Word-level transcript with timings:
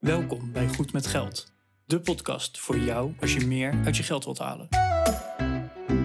Welkom 0.00 0.52
bij 0.52 0.68
Goed 0.68 0.92
met 0.92 1.06
Geld, 1.06 1.52
de 1.84 2.00
podcast 2.00 2.58
voor 2.58 2.78
jou 2.78 3.14
als 3.20 3.34
je 3.34 3.46
meer 3.46 3.80
uit 3.84 3.96
je 3.96 4.02
geld 4.02 4.24
wilt 4.24 4.38
halen. 4.38 4.66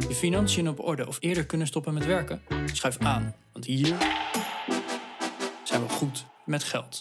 Je 0.07 0.15
financiën 0.15 0.69
op 0.69 0.79
orde 0.79 1.07
of 1.07 1.17
eerder 1.19 1.45
kunnen 1.45 1.67
stoppen 1.67 1.93
met 1.93 2.05
werken? 2.05 2.41
Schuif 2.65 2.97
aan, 2.97 3.35
want 3.51 3.65
hier 3.65 3.97
zijn 5.63 5.81
we 5.81 5.89
goed 5.89 6.25
met 6.45 6.63
geld. 6.63 6.97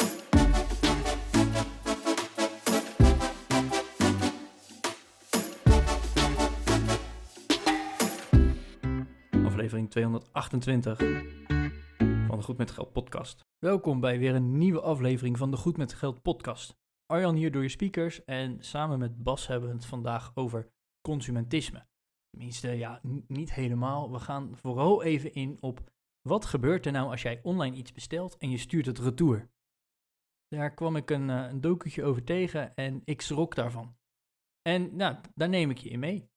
Aflevering 9.44 9.90
228 9.90 10.98
van 12.26 12.38
de 12.38 12.42
Goed 12.42 12.58
met 12.58 12.70
Geld 12.70 12.92
podcast. 12.92 13.40
Welkom 13.58 14.00
bij 14.00 14.18
weer 14.18 14.34
een 14.34 14.58
nieuwe 14.58 14.80
aflevering 14.80 15.38
van 15.38 15.50
de 15.50 15.56
Goed 15.56 15.76
met 15.76 15.92
Geld 15.92 16.22
podcast. 16.22 16.82
Arjan 17.14 17.34
hier 17.34 17.52
door 17.52 17.62
je 17.62 17.68
speakers 17.68 18.24
en 18.24 18.64
samen 18.64 18.98
met 18.98 19.22
Bas 19.22 19.46
hebben 19.46 19.68
we 19.68 19.74
het 19.74 19.86
vandaag 19.86 20.32
over 20.34 20.72
consumentisme. 21.00 21.86
Tenminste, 22.30 22.68
ja, 22.68 23.00
niet 23.26 23.54
helemaal. 23.54 24.12
We 24.12 24.18
gaan 24.18 24.56
vooral 24.56 25.02
even 25.02 25.32
in 25.32 25.62
op 25.62 25.90
wat 26.28 26.44
gebeurt 26.44 26.86
er 26.86 26.92
nou 26.92 27.10
als 27.10 27.22
jij 27.22 27.40
online 27.42 27.76
iets 27.76 27.92
bestelt 27.92 28.36
en 28.36 28.50
je 28.50 28.58
stuurt 28.58 28.86
het 28.86 28.98
retour. 28.98 29.50
Daar 30.48 30.74
kwam 30.74 30.96
ik 30.96 31.10
een, 31.10 31.30
eh, 31.30 31.50
een 31.50 32.04
over 32.04 32.24
tegen 32.24 32.74
en 32.74 33.02
ik 33.04 33.20
schrok 33.20 33.54
daarvan. 33.54 33.96
En 34.62 34.96
nou, 34.96 35.16
daar 35.34 35.48
neem 35.48 35.70
ik 35.70 35.78
je 35.78 35.88
in 35.88 35.98
mee. 35.98 36.30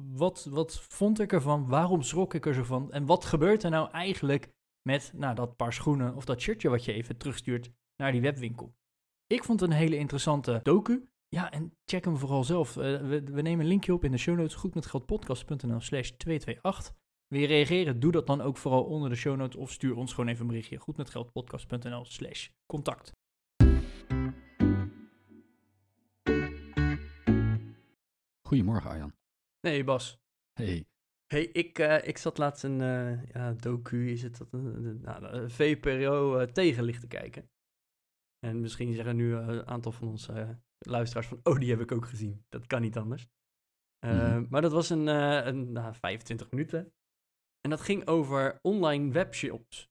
Wat, 0.00 0.44
wat 0.44 0.80
vond 0.80 1.20
ik 1.20 1.32
ervan? 1.32 1.66
Waarom 1.66 2.02
schrok 2.02 2.34
ik 2.34 2.46
er 2.46 2.54
zo 2.54 2.62
van? 2.62 2.92
En 2.92 3.06
wat 3.06 3.24
gebeurt 3.24 3.62
er 3.62 3.70
nou 3.70 3.90
eigenlijk 3.90 4.52
met 4.82 5.12
nou, 5.14 5.34
dat 5.34 5.56
paar 5.56 5.72
schoenen 5.72 6.14
of 6.14 6.24
dat 6.24 6.40
shirtje 6.40 6.68
wat 6.68 6.84
je 6.84 6.92
even 6.92 7.16
terugstuurt 7.16 7.70
naar 7.96 8.12
die 8.12 8.20
webwinkel? 8.20 8.78
Ik 9.30 9.44
vond 9.44 9.60
het 9.60 9.70
een 9.70 9.76
hele 9.76 9.96
interessante 9.96 10.60
docu. 10.62 11.08
Ja, 11.28 11.50
en 11.50 11.76
check 11.84 12.04
hem 12.04 12.16
vooral 12.16 12.44
zelf. 12.44 12.76
Eh, 12.76 12.82
we, 12.82 13.22
we 13.22 13.42
nemen 13.42 13.60
een 13.60 13.70
linkje 13.70 13.92
op 13.92 14.04
in 14.04 14.10
de 14.10 14.18
show 14.18 14.36
notes, 14.36 14.54
goedmetgeldpodcast.nl 14.54 15.80
slash 15.80 16.10
228. 16.10 16.94
Wil 17.26 17.40
je 17.40 17.46
reageren? 17.46 18.00
Doe 18.00 18.12
dat 18.12 18.26
dan 18.26 18.40
ook 18.40 18.56
vooral 18.56 18.84
onder 18.84 19.10
de 19.10 19.16
show 19.16 19.36
notes 19.36 19.56
of 19.56 19.70
stuur 19.70 19.96
ons 19.96 20.12
gewoon 20.12 20.30
even 20.30 20.40
een 20.40 20.46
berichtje. 20.46 20.76
Goedmetgeldpodcast.nl 20.76 22.04
slash 22.04 22.48
contact. 22.66 23.12
Goedemorgen 28.48 28.90
Arjan. 28.90 29.12
Nee, 29.60 29.84
Bas. 29.84 30.18
Hey. 30.52 30.84
Hey, 31.26 31.44
ik, 31.44 31.78
eh, 31.78 32.08
ik 32.08 32.18
zat 32.18 32.38
laatst 32.38 32.64
een 32.64 32.80
eh, 32.80 33.24
ja, 33.24 33.52
docu, 33.52 34.10
is 34.10 34.22
het 34.22 34.38
dat, 34.38 34.52
een, 34.52 35.00
nou, 35.00 35.24
een 35.24 35.50
VPRO 35.50 36.46
tegenlicht 36.46 37.00
te 37.00 37.08
kijken. 37.08 37.50
En 38.40 38.60
misschien 38.60 38.94
zeggen 38.94 39.16
nu 39.16 39.34
eh, 39.34 39.46
een 39.46 39.66
aantal 39.66 39.92
van 39.92 40.08
onze 40.08 40.32
eh, 40.32 40.50
luisteraars 40.78 41.26
van, 41.26 41.40
oh, 41.42 41.58
die 41.58 41.70
heb 41.70 41.80
ik 41.80 41.92
ook 41.92 42.06
gezien. 42.06 42.44
Dat 42.48 42.66
kan 42.66 42.80
niet 42.80 42.98
anders. 42.98 43.28
Eh, 43.98 44.10
Mhm. 44.10 44.46
Maar 44.50 44.62
dat 44.62 44.72
was 44.72 44.90
een, 44.90 45.06
een 45.06 45.72
nou, 45.72 45.94
25 45.94 46.50
minuten. 46.50 46.92
En 47.60 47.70
dat 47.70 47.80
ging 47.80 48.06
over 48.06 48.58
online 48.62 49.12
webshops. 49.12 49.88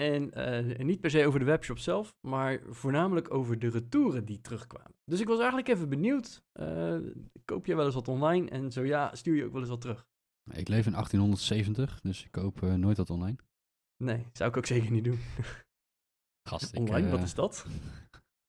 En 0.00 0.22
niet 0.86 1.00
per 1.00 1.10
se 1.10 1.26
over 1.26 1.38
de 1.38 1.44
webshop 1.44 1.78
zelf, 1.78 2.16
maar 2.20 2.62
voornamelijk 2.66 3.34
over 3.34 3.58
de 3.58 3.68
retouren 3.68 4.24
die 4.24 4.40
terugkwamen. 4.40 4.96
Dus 5.04 5.20
ik 5.20 5.26
was 5.26 5.38
eigenlijk 5.38 5.68
even 5.68 5.88
benieuwd. 5.88 6.42
koop 7.44 7.66
je 7.66 7.74
wel 7.74 7.84
eens 7.84 7.94
wat 7.94 8.08
online? 8.08 8.50
En 8.50 8.72
zo 8.72 8.84
ja, 8.84 9.14
stuur 9.14 9.36
je 9.36 9.44
ook 9.44 9.52
wel 9.52 9.60
eens 9.60 9.70
wat 9.70 9.80
terug? 9.80 10.06
Ik 10.50 10.68
leef 10.68 10.86
in 10.86 10.92
1870, 10.92 12.00
dus 12.00 12.24
ik 12.24 12.30
koop 12.30 12.60
nooit 12.60 12.96
wat 12.96 13.10
online. 13.10 13.36
Nee, 13.96 14.26
zou 14.32 14.50
ik 14.50 14.56
ook 14.56 14.66
zeker 14.66 14.90
niet 14.90 15.04
doen. 15.04 15.18
Gast, 16.46 16.72
ik, 16.72 16.78
Online, 16.80 17.06
eh, 17.06 17.12
wat 17.12 17.22
is 17.22 17.34
dat? 17.34 17.66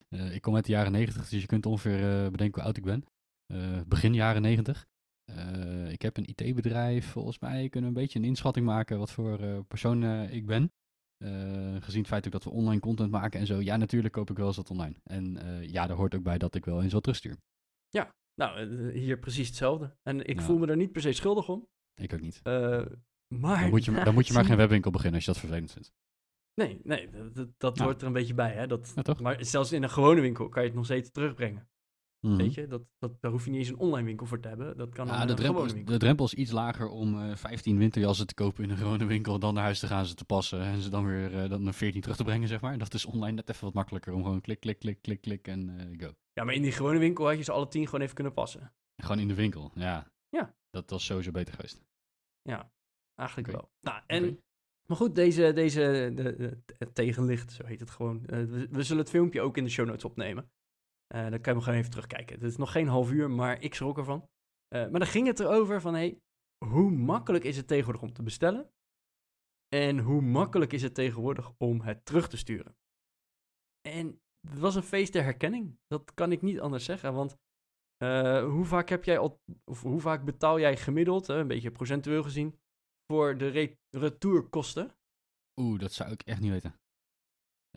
eh, 0.10 0.34
ik 0.36 0.42
kom 0.42 0.56
uit 0.56 0.66
de 0.66 0.72
jaren 0.72 0.92
90, 0.92 1.30
dus 1.30 1.42
je 1.42 1.48
kunt 1.48 1.66
ongeveer 1.66 2.24
eh, 2.24 2.32
bedenken 2.32 2.54
hoe 2.62 2.64
oud 2.64 2.78
ik 2.78 2.84
ben. 2.84 3.06
Eh, 3.54 3.82
begin 3.88 4.14
jaren 4.14 4.42
90. 4.42 4.86
Eh, 5.32 5.92
ik 5.92 6.02
heb 6.02 6.18
een 6.18 6.30
IT-bedrijf. 6.36 7.06
Volgens 7.12 7.40
mij 7.40 7.70
kunnen 7.70 7.90
we 7.94 7.96
een 7.96 8.04
beetje 8.04 8.20
een 8.20 8.26
inschatting 8.26 8.66
maken 8.66 8.98
wat 8.98 9.12
voor 9.12 9.40
eh, 9.40 9.60
persoon 9.68 10.04
eh, 10.04 10.34
ik 10.34 10.46
ben. 10.46 10.72
Eh, 11.18 11.76
gezien 11.82 12.00
het 12.00 12.08
feit 12.10 12.26
ook 12.26 12.32
dat 12.32 12.44
we 12.44 12.50
online 12.50 12.80
content 12.80 13.12
maken 13.12 13.40
en 13.40 13.46
zo. 13.46 13.62
Ja, 13.62 13.78
natuurlijk 13.78 14.14
koop 14.14 14.30
ik 14.30 14.38
wel 14.38 14.48
eens 14.48 14.56
wat 14.58 14.70
online. 14.72 14.96
En 15.04 15.38
eh, 15.38 15.70
ja, 15.70 15.88
daar 15.88 15.98
hoort 15.98 16.16
ook 16.16 16.24
bij 16.24 16.38
dat 16.38 16.56
ik 16.56 16.66
wel 16.66 16.84
eens 16.84 16.94
wat 16.94 17.04
terugstuur. 17.04 17.38
Nou, 18.42 18.60
eh, 18.88 18.94
hier 18.94 19.20
precies 19.20 19.48
hetzelfde. 19.48 19.96
En 20.04 20.26
ik 20.26 20.40
Ja. 20.40 20.46
voel 20.46 20.58
me 20.58 20.66
daar 20.66 20.78
niet 20.78 20.92
per 20.92 21.02
se 21.02 21.12
schuldig 21.12 21.50
om. 21.50 21.68
Ik 22.02 22.14
ook 22.14 22.22
niet. 22.22 22.40
Eh, 22.44 22.86
maar... 23.36 23.60
Dan 23.62 23.70
moet 23.70 23.86
je, 23.86 23.92
ja, 23.92 24.04
dan 24.04 24.14
moet 24.14 24.28
je 24.28 24.34
maar 24.38 24.46
geen 24.46 24.58
webwinkel 24.58 24.92
beginnen 24.92 25.16
als 25.16 25.26
je 25.26 25.32
dat 25.32 25.40
vervelend 25.40 25.72
vindt. 25.72 25.92
Nee, 26.58 26.80
nee, 26.84 27.10
dat, 27.34 27.48
dat, 27.58 27.78
hoort 27.78 28.02
er 28.02 28.08
een 28.08 28.14
beetje 28.14 28.34
bij, 28.34 28.52
hè. 28.52 28.68
Dat, 28.68 28.92
Ja, 28.96 29.02
toch? 29.02 29.22
Maar 29.22 29.46
zelfs 29.46 29.72
in 29.72 29.84
een 29.84 29.90
gewone 29.90 30.22
winkel 30.22 30.50
kan 30.50 30.62
je 30.62 30.68
het 30.68 30.78
nog 30.78 30.86
steeds 30.86 31.12
terugbrengen. 31.12 31.70
Mhm. 32.20 32.38
Weet 32.38 32.54
je, 32.54 32.68
dat, 32.68 32.82
dat, 33.00 33.22
daar 33.22 33.32
hoef 33.32 33.46
je 33.46 33.52
niet 33.52 33.60
eens 33.60 33.70
een 33.70 33.78
online 33.78 34.06
winkel 34.06 34.26
voor 34.26 34.40
te 34.40 34.48
hebben. 34.48 34.78
Dat 34.78 34.90
kan 34.90 35.08
Ja, 35.08 35.22
een 35.22 35.28
de, 35.28 35.34
eh, 35.34 35.40
drempel 35.40 35.62
gewone 35.62 35.80
is, 35.80 35.86
de 35.86 35.98
drempel 35.98 36.26
is 36.26 36.34
iets 36.34 36.52
lager 36.52 36.90
om 36.90 37.22
eh 37.22 37.36
15 37.36 37.78
winterjassen 37.78 38.28
te 38.28 38.34
kopen 38.34 38.64
in 38.64 38.70
een 38.70 38.78
gewone 38.78 39.06
winkel. 39.06 39.40
Dan 39.40 39.54
naar 39.54 39.64
huis 39.64 39.80
te 39.80 39.88
gaan, 39.88 40.06
ze 40.06 40.14
te 40.16 40.26
passen 40.26 40.62
en 40.62 40.82
ze 40.82 40.90
dan 40.90 41.06
weer 41.06 41.44
eh, 41.44 41.50
dan 41.50 41.64
naar 41.64 41.74
14 41.74 42.02
terug 42.02 42.18
te 42.18 42.24
brengen, 42.24 42.48
zeg 42.48 42.62
maar. 42.62 42.78
Dat 42.78 42.94
is 42.94 43.06
online 43.06 43.36
net 43.36 43.50
even 43.50 43.64
wat 43.64 43.74
makkelijker 43.74 44.14
om 44.14 44.24
gewoon 44.24 44.42
klik, 44.42 44.60
klik, 44.60 44.80
klik, 44.80 45.02
klik, 45.02 45.22
klik 45.22 45.48
en 45.48 45.80
eh, 45.80 46.08
go. 46.08 46.14
Ja, 46.34 46.44
maar 46.44 46.54
in 46.54 46.62
die 46.62 46.72
gewone 46.72 47.00
winkel 47.00 47.26
had 47.28 47.38
je 47.38 47.44
ze 47.44 47.52
alle 47.52 47.68
tien 47.68 47.86
gewoon 47.86 48.02
even 48.02 48.16
kunnen 48.16 48.34
passen. 48.34 48.74
Gewoon 48.96 49.20
in 49.20 49.28
de 49.28 49.34
winkel, 49.34 49.72
ja. 49.76 50.12
Ja. 50.30 50.56
Dat 50.70 50.90
was 50.90 51.06
sowieso 51.06 51.32
beter 51.32 51.54
geweest. 51.54 51.86
Ja, 52.42 52.72
eigenlijk 53.16 53.52
wel. 53.52 53.72
Nou, 53.82 54.02
en... 54.08 54.42
Maar 54.88 54.98
goed, 54.98 55.16
deze, 55.16 55.54
deze 55.54 56.12
de, 56.16 56.36
de- 56.36 56.92
tegenlicht, 56.94 57.52
zo 57.52 57.66
heet 57.66 57.80
het 57.80 57.90
gewoon. 57.90 58.26
Eh, 58.26 58.44
we, 58.70 58.84
zullen 58.84 59.02
het 59.02 59.12
filmpje 59.12 59.42
ook 59.42 59.58
in 59.58 59.64
de 59.64 59.70
show 59.70 59.86
notes 59.86 60.04
opnemen. 60.04 60.52
Eh, 61.08 61.22
dan 61.22 61.30
kan 61.30 61.42
je 61.42 61.50
hem 61.50 61.62
gewoon 61.62 61.78
even 61.80 61.92
terugkijken. 61.92 62.36
Het 62.36 62.44
is 62.44 62.58
nog 62.58 62.72
geen 62.72 62.88
half 62.88 63.12
uur, 63.12 63.32
maar 63.32 63.62
ik 63.62 63.74
schrok 63.74 63.98
ervan. 63.98 64.30
Eh, 64.68 64.82
maar 64.82 65.00
dan 65.00 65.08
ging 65.08 65.28
het 65.28 65.40
erover 65.40 65.82
van, 65.82 65.94
hey, 65.94 66.22
hoe 66.66 66.92
makkelijk 66.92 67.44
is 67.44 67.58
het 67.58 67.68
tegenwoordig 67.68 68.02
om 68.02 68.14
te 68.14 68.24
bestellen? 68.24 68.72
En 69.68 70.00
hoe 70.00 70.22
makkelijk 70.22 70.74
is 70.74 70.82
het 70.82 70.94
tegenwoordig 70.94 71.54
om 71.58 71.82
het 71.82 72.06
terug 72.06 72.30
te 72.30 72.38
sturen? 72.38 72.78
En 73.82 74.22
het 74.48 74.60
was 74.60 74.76
een 74.76 74.84
feest 74.84 75.14
der 75.14 75.24
herkenning. 75.24 75.80
Dat 75.88 76.14
kan 76.14 76.32
ik 76.32 76.42
niet 76.42 76.60
anders 76.60 76.86
zeggen, 76.86 77.14
want 77.14 77.38
hoe 78.54 78.66
vaak 78.66 78.90
heb 78.90 79.04
jij 79.04 79.18
of 79.66 79.82
hoe 79.82 80.00
vaak 80.00 80.26
betaal 80.26 80.60
jij 80.60 80.78
gemiddeld, 80.78 81.28
een 81.28 81.48
beetje 81.48 81.72
procentueel 81.72 82.24
gezien, 82.24 82.60
voor 83.08 83.38
de 83.38 83.48
re- 83.48 83.76
retourkosten? 83.90 84.92
Oeh, 85.62 85.80
dat 85.80 85.94
zou 85.94 86.12
ik 86.12 86.22
echt 86.22 86.40
niet 86.42 86.52
weten. 86.52 86.76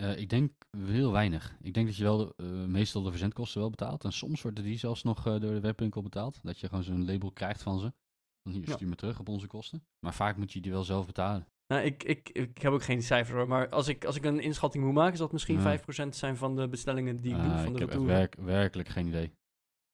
Eh, 0.00 0.18
ik 0.18 0.28
denk 0.28 0.52
heel 0.76 1.12
weinig. 1.12 1.56
Ik 1.60 1.74
denk 1.74 1.86
dat 1.86 1.96
je 1.96 2.02
wel 2.02 2.16
de, 2.18 2.32
eh, 2.36 2.46
meestal 2.64 3.02
de 3.02 3.10
verzendkosten 3.10 3.60
wel 3.60 3.70
betaalt. 3.70 4.04
En 4.04 4.12
soms 4.12 4.42
worden 4.42 4.64
die 4.64 4.78
zelfs 4.78 5.02
nog 5.02 5.18
eh, 5.26 5.40
door 5.40 5.52
de 5.52 5.60
webwinkel 5.60 6.02
betaald. 6.02 6.38
Dat 6.42 6.58
je 6.58 6.68
gewoon 6.68 6.84
zo'n 6.84 7.04
label 7.04 7.30
krijgt 7.30 7.62
van 7.62 7.78
ze. 7.78 7.92
Van 8.42 8.52
hier, 8.52 8.68
Ja. 8.68 8.74
stuur 8.74 8.88
me 8.88 8.94
terug 8.94 9.18
op 9.20 9.28
onze 9.28 9.46
kosten. 9.46 9.84
Maar 10.00 10.14
vaak 10.14 10.36
moet 10.36 10.52
je 10.52 10.60
die 10.60 10.72
wel 10.72 10.84
zelf 10.84 11.06
betalen. 11.06 11.46
Nou, 11.66 11.82
ik, 11.84 12.02
ik, 12.02 12.28
ik 12.28 12.58
heb 12.62 12.72
ook 12.72 12.82
geen 12.82 13.02
cijfer 13.02 13.36
hoor, 13.36 13.48
maar 13.48 13.68
als 13.68 13.88
ik, 13.88 14.04
als 14.04 14.16
ik 14.16 14.24
een 14.24 14.40
inschatting 14.40 14.84
moet 14.84 14.94
maken, 14.94 15.16
zal 15.16 15.24
het 15.24 15.32
misschien 15.32 15.60
Ja. 15.60 15.78
5% 15.78 16.14
zijn 16.14 16.36
van 16.36 16.56
de 16.56 16.68
bestellingen 16.68 17.20
die 17.20 17.30
ik 17.34 17.38
Ah, 17.38 17.44
doe 17.46 17.52
van 17.56 17.66
ik 17.66 17.72
de 17.74 17.78
heb 17.78 17.88
retour. 17.88 18.06
werk, 18.06 18.34
werkelijk 18.34 18.88
geen 18.88 19.06
idee. 19.06 19.32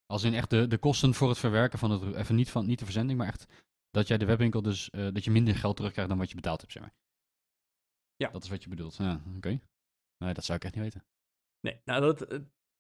Als 0.06 0.22
in 0.22 0.34
echt 0.34 0.50
de, 0.50 0.66
de 0.66 0.78
kosten 0.78 1.14
voor 1.14 1.28
het 1.28 1.38
verwerken 1.38 1.78
van 1.78 1.90
het... 1.90 2.14
Even 2.14 2.34
niet, 2.34 2.50
van, 2.50 2.66
niet 2.66 2.78
de 2.78 2.84
verzending, 2.84 3.18
maar 3.18 3.26
echt 3.28 3.46
dat 3.96 4.08
jij 4.08 4.18
de 4.18 4.24
webwinkel 4.24 4.62
dus... 4.62 4.90
eh, 4.90 5.12
dat 5.12 5.24
je 5.24 5.30
minder 5.30 5.54
geld 5.54 5.76
terugkrijgt 5.76 6.10
dan 6.10 6.18
wat 6.18 6.28
je 6.28 6.34
betaald 6.34 6.60
hebt, 6.60 6.72
zeg 6.72 6.82
maar. 6.82 6.94
Ja. 8.16 8.30
Dat 8.30 8.42
is 8.42 8.48
wat 8.48 8.62
je 8.62 8.68
bedoelt. 8.68 8.96
Ja, 8.96 9.22
oké. 9.36 9.60
Nee, 10.18 10.34
dat 10.34 10.44
zou 10.44 10.58
ik 10.58 10.64
echt 10.64 10.74
niet 10.74 10.84
weten. 10.84 11.04
Nee, 11.60 11.80
nou 11.84 12.00
dat, 12.00 12.22
eh, 12.22 12.38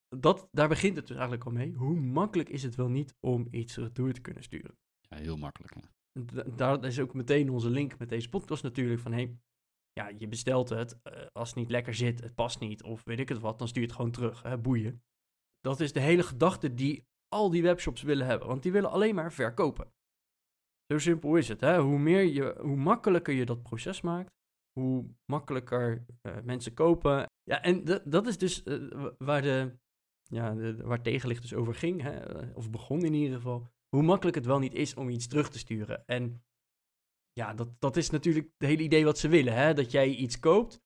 dat, 0.08 0.48
daar 0.52 0.68
begint 0.68 0.96
het 0.96 1.06
dus 1.06 1.16
eigenlijk 1.16 1.46
al 1.46 1.52
mee. 1.52 1.72
Hoe 1.72 2.00
makkelijk 2.00 2.48
is 2.48 2.62
het 2.62 2.74
wel 2.74 2.88
niet 2.88 3.14
om 3.20 3.48
iets 3.50 3.76
retour 3.76 4.12
te 4.12 4.20
kunnen 4.20 4.42
sturen? 4.42 4.78
Ja, 5.00 5.16
heel 5.16 5.36
makkelijk. 5.36 5.74
Ja. 5.74 6.44
Daar 6.56 6.84
is 6.84 7.00
ook 7.00 7.14
meteen 7.14 7.50
onze 7.50 7.70
link 7.70 7.98
met 7.98 8.08
deze 8.08 8.28
podcast 8.28 8.62
natuurlijk 8.62 9.00
van, 9.00 9.12
hey, 9.12 9.38
ja, 9.92 10.08
je 10.08 10.28
bestelt 10.28 10.68
het, 10.68 11.02
eh, 11.02 11.26
als 11.32 11.48
het 11.48 11.58
niet 11.58 11.70
lekker 11.70 11.94
zit, 11.94 12.20
het 12.20 12.34
past 12.34 12.60
niet, 12.60 12.82
of 12.82 13.04
weet 13.04 13.18
ik 13.18 13.28
het 13.28 13.38
wat, 13.38 13.58
dan 13.58 13.68
stuur 13.68 13.82
je 13.82 13.88
het 13.88 13.96
gewoon 13.96 14.10
terug, 14.10 14.42
hè, 14.42 14.58
boeien. 14.58 15.02
Dat 15.60 15.80
is 15.80 15.92
de 15.92 16.00
hele 16.00 16.22
gedachte 16.22 16.74
die 16.74 17.06
al 17.28 17.50
die 17.50 17.62
webshops 17.62 18.02
willen 18.02 18.26
hebben, 18.26 18.48
want 18.48 18.62
die 18.62 18.72
willen 18.72 18.90
alleen 18.90 19.14
maar 19.14 19.32
verkopen. 19.32 19.94
Zo 20.86 20.98
simpel 20.98 21.36
is 21.36 21.48
het, 21.48 21.60
hè. 21.60 21.80
Hoe, 21.80 21.98
meer 21.98 22.22
je, 22.22 22.54
hoe 22.60 22.76
makkelijker 22.76 23.34
je 23.34 23.44
dat 23.46 23.62
proces 23.62 24.00
maakt, 24.00 24.30
hoe 24.72 25.04
makkelijker 25.24 26.04
eh, 26.22 26.36
mensen 26.44 26.74
kopen. 26.74 27.26
Ja, 27.42 27.62
en 27.62 27.84
dat 28.04 28.26
is 28.26 28.38
dus 28.38 28.62
eh, 28.62 28.88
wa- 28.90 29.14
waar, 29.18 29.42
de, 29.42 29.76
ja, 30.22 30.54
de, 30.54 30.76
waar 30.76 31.02
tegenlicht 31.02 31.42
dus 31.42 31.54
over 31.54 31.74
ging, 31.74 32.02
hè, 32.02 32.10
eh, 32.18 32.56
of 32.56 32.70
begon 32.70 33.04
in 33.04 33.14
ieder 33.14 33.36
geval. 33.36 33.66
Hoe 33.88 34.02
makkelijk 34.02 34.36
het 34.36 34.46
wel 34.46 34.58
niet 34.58 34.74
is 34.74 34.94
om 34.94 35.08
iets 35.08 35.26
terug 35.26 35.50
te 35.50 35.58
sturen. 35.58 36.02
En 36.06 36.44
ja, 37.32 37.54
dat, 37.54 37.80
dat 37.80 37.96
is 37.96 38.10
natuurlijk 38.10 38.46
het 38.58 38.68
hele 38.68 38.82
idee 38.82 39.04
wat 39.04 39.18
ze 39.18 39.28
willen, 39.28 39.54
hè. 39.54 39.74
Dat 39.74 39.90
jij 39.90 40.08
iets 40.08 40.38
koopt, 40.38 40.80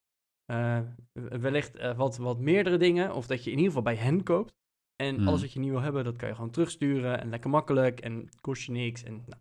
eh, 0.44 0.80
wellicht 1.12 1.94
wat, 1.96 2.16
wat 2.16 2.38
meerdere 2.38 2.76
dingen, 2.76 3.14
of 3.14 3.26
dat 3.26 3.44
je 3.44 3.50
in 3.50 3.56
ieder 3.56 3.72
geval 3.72 3.82
bij 3.94 3.96
hen 3.96 4.22
koopt. 4.22 4.54
En 4.96 5.14
Mhm. 5.14 5.28
alles 5.28 5.40
wat 5.40 5.52
je 5.52 5.60
niet 5.60 5.70
wil 5.70 5.80
hebben, 5.80 6.04
dat 6.04 6.16
kan 6.16 6.28
je 6.28 6.34
gewoon 6.34 6.50
terugsturen 6.50 7.20
en 7.20 7.28
lekker 7.28 7.50
makkelijk 7.50 8.00
en 8.00 8.28
kost 8.40 8.62
je 8.62 8.72
niks. 8.72 9.02
En, 9.02 9.14
nou. 9.26 9.40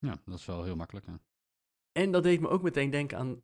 Ja, 0.00 0.22
dat 0.24 0.38
is 0.38 0.46
wel 0.46 0.64
heel 0.64 0.76
makkelijk. 0.76 1.06
Ja. 1.06 1.20
en 1.92 2.12
dat 2.12 2.22
deed 2.22 2.40
me 2.40 2.48
ook 2.48 2.62
meteen 2.62 2.90
denken 2.90 3.18
aan, 3.18 3.42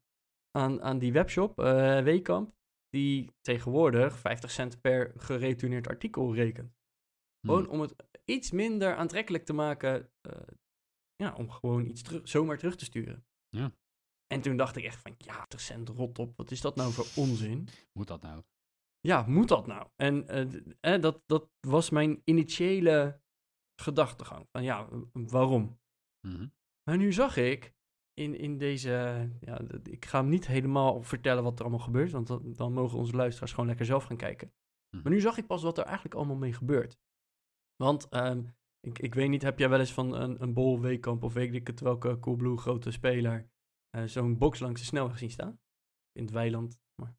aan, 0.50 0.82
aan 0.82 0.98
die 0.98 1.12
webshop, 1.12 1.58
eh 1.58 2.02
Weekamp. 2.02 2.54
die 2.88 3.30
tegenwoordig 3.40 4.18
50 4.18 4.50
cent 4.50 4.80
per 4.80 5.12
geretourneerd 5.16 5.88
artikel 5.88 6.34
rekent. 6.34 6.74
Gewoon 7.46 7.64
Hm. 7.64 7.70
om 7.70 7.80
het 7.80 7.94
iets 8.24 8.50
minder 8.50 8.96
aantrekkelijk 8.96 9.44
te 9.44 9.52
maken, 9.52 10.10
eh, 10.20 10.32
ja, 11.16 11.34
om 11.34 11.50
gewoon 11.50 11.86
iets 11.86 12.02
terug, 12.02 12.28
zomaar 12.28 12.58
terug 12.58 12.76
te 12.76 12.84
sturen. 12.84 13.26
Ja. 13.48 13.72
En 14.26 14.40
toen 14.40 14.56
dacht 14.56 14.76
ik 14.76 14.84
echt 14.84 15.00
van, 15.00 15.14
ja, 15.18 15.32
50 15.34 15.60
cent 15.60 15.88
rot 15.88 16.18
op, 16.18 16.36
wat 16.36 16.50
is 16.50 16.60
dat 16.60 16.76
nou 16.76 16.92
voor 16.92 17.22
onzin? 17.22 17.68
Moet 17.92 18.06
dat 18.08 18.22
nou? 18.22 18.42
Ja, 19.00 19.22
moet 19.26 19.48
dat 19.48 19.66
nou? 19.66 19.88
En 19.96 20.28
eh, 20.28 20.94
eh, 20.94 21.02
dat, 21.02 21.22
dat 21.26 21.50
was 21.60 21.90
mijn 21.90 22.20
initiële 22.24 23.20
gedachtegang. 23.80 24.46
Van 24.52 24.62
ja, 24.62 24.88
w- 25.12 25.52
Mhm. 26.20 26.46
Maar 26.82 26.96
nu 26.96 27.12
zag 27.12 27.36
ik 27.36 27.74
in, 28.14 28.38
in 28.38 28.58
deze. 28.58 28.90
Ja, 29.40 29.60
ik 29.82 30.04
ga 30.04 30.20
hem 30.20 30.28
niet 30.28 30.46
helemaal 30.46 31.02
vertellen 31.02 31.42
wat 31.42 31.58
er 31.58 31.64
allemaal 31.64 31.84
gebeurt, 31.84 32.10
want 32.10 32.26
dan, 32.26 32.52
dan 32.52 32.72
mogen 32.72 32.98
onze 32.98 33.16
luisteraars 33.16 33.52
gewoon 33.52 33.66
lekker 33.66 33.86
zelf 33.86 34.04
gaan 34.04 34.16
kijken. 34.16 34.52
Mhm. 34.90 35.02
Maar 35.02 35.12
nu 35.12 35.20
zag 35.20 35.38
ik 35.38 35.46
pas 35.46 35.62
wat 35.62 35.78
er 35.78 35.84
eigenlijk 35.84 36.14
allemaal 36.14 36.36
mee 36.36 36.52
gebeurt. 36.52 36.98
Want 37.76 38.08
ehm, 38.08 38.42
ik, 38.80 38.98
ik 38.98 39.14
weet 39.14 39.28
niet, 39.28 39.42
heb 39.42 39.58
jij 39.58 39.68
wel 39.68 39.78
eens 39.78 39.92
van 39.92 40.14
een, 40.14 40.42
een 40.42 40.52
Bol 40.52 40.80
Weekamp 40.80 41.22
of 41.22 41.32
weet 41.32 41.54
ik 41.54 41.66
het 41.66 41.80
welke 41.80 42.18
Coolblue 42.18 42.56
grote 42.56 42.90
speler 42.90 43.50
eh, 43.90 44.04
zo'n 44.04 44.38
box 44.38 44.58
langs 44.58 44.80
de 44.80 44.86
snelweg 44.86 45.18
zien 45.18 45.30
staan? 45.30 45.60
In 46.12 46.22
het 46.22 46.32
weiland. 46.32 46.80
Maar... 46.94 47.16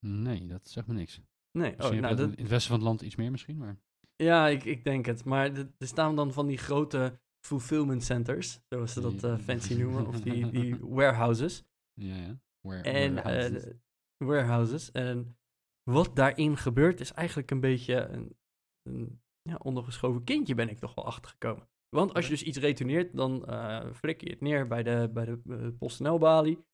Nee, 0.00 0.46
dat 0.46 0.68
zegt 0.68 0.86
me 0.86 0.94
niks. 0.94 1.20
Nee, 1.50 1.72
oh, 1.72 1.90
nou, 1.90 2.16
dat 2.16 2.32
in 2.32 2.42
het 2.42 2.48
westen 2.48 2.70
van 2.70 2.78
het 2.78 2.88
land 2.88 3.02
iets 3.02 3.16
meer 3.16 3.30
misschien, 3.30 3.56
maar... 3.56 3.80
Ja, 4.16 4.48
ik, 4.48 4.64
ik 4.64 4.84
denk 4.84 5.06
het. 5.06 5.24
Maar 5.24 5.52
er 5.52 5.86
staan 5.86 6.16
dan 6.16 6.32
van 6.32 6.46
die 6.46 6.58
grote 6.58 7.20
fulfillment 7.46 8.04
centers, 8.04 8.60
zoals 8.68 8.92
ze 8.92 9.00
dat 9.00 9.24
eh, 9.24 9.38
fancy 9.38 9.74
noemen, 9.74 10.06
of 10.06 10.20
die, 10.20 10.50
die 10.60 10.76
warehouses. 10.80 11.64
Ja, 12.00 12.14
ja. 12.16 12.40
Where, 12.60 12.82
En 12.82 13.14
warehouses. 13.14 13.64
eh, 13.64 13.74
warehouses. 14.16 14.90
En 14.92 15.38
wat 15.82 16.16
daarin 16.16 16.56
gebeurt 16.56 17.00
is 17.00 17.12
eigenlijk 17.12 17.50
een 17.50 17.60
beetje 17.60 17.94
een, 17.94 18.36
een 18.82 19.22
ja, 19.42 19.56
ondergeschoven 19.62 20.24
kindje 20.24 20.54
ben 20.54 20.68
ik 20.68 20.78
toch 20.78 20.94
wel 20.94 21.04
achtergekomen. 21.06 21.68
Want 21.88 22.14
als 22.14 22.24
je 22.24 22.30
dus 22.30 22.42
iets 22.42 22.58
retourneert, 22.58 23.16
dan 23.16 23.44
eh 23.46 23.92
flik 23.92 24.20
je 24.20 24.30
het 24.30 24.40
neer 24.40 24.66
bij 24.66 24.82
de, 24.82 25.10
bij 25.12 25.24
de 25.24 25.74
PostNL-balie. 25.78 26.64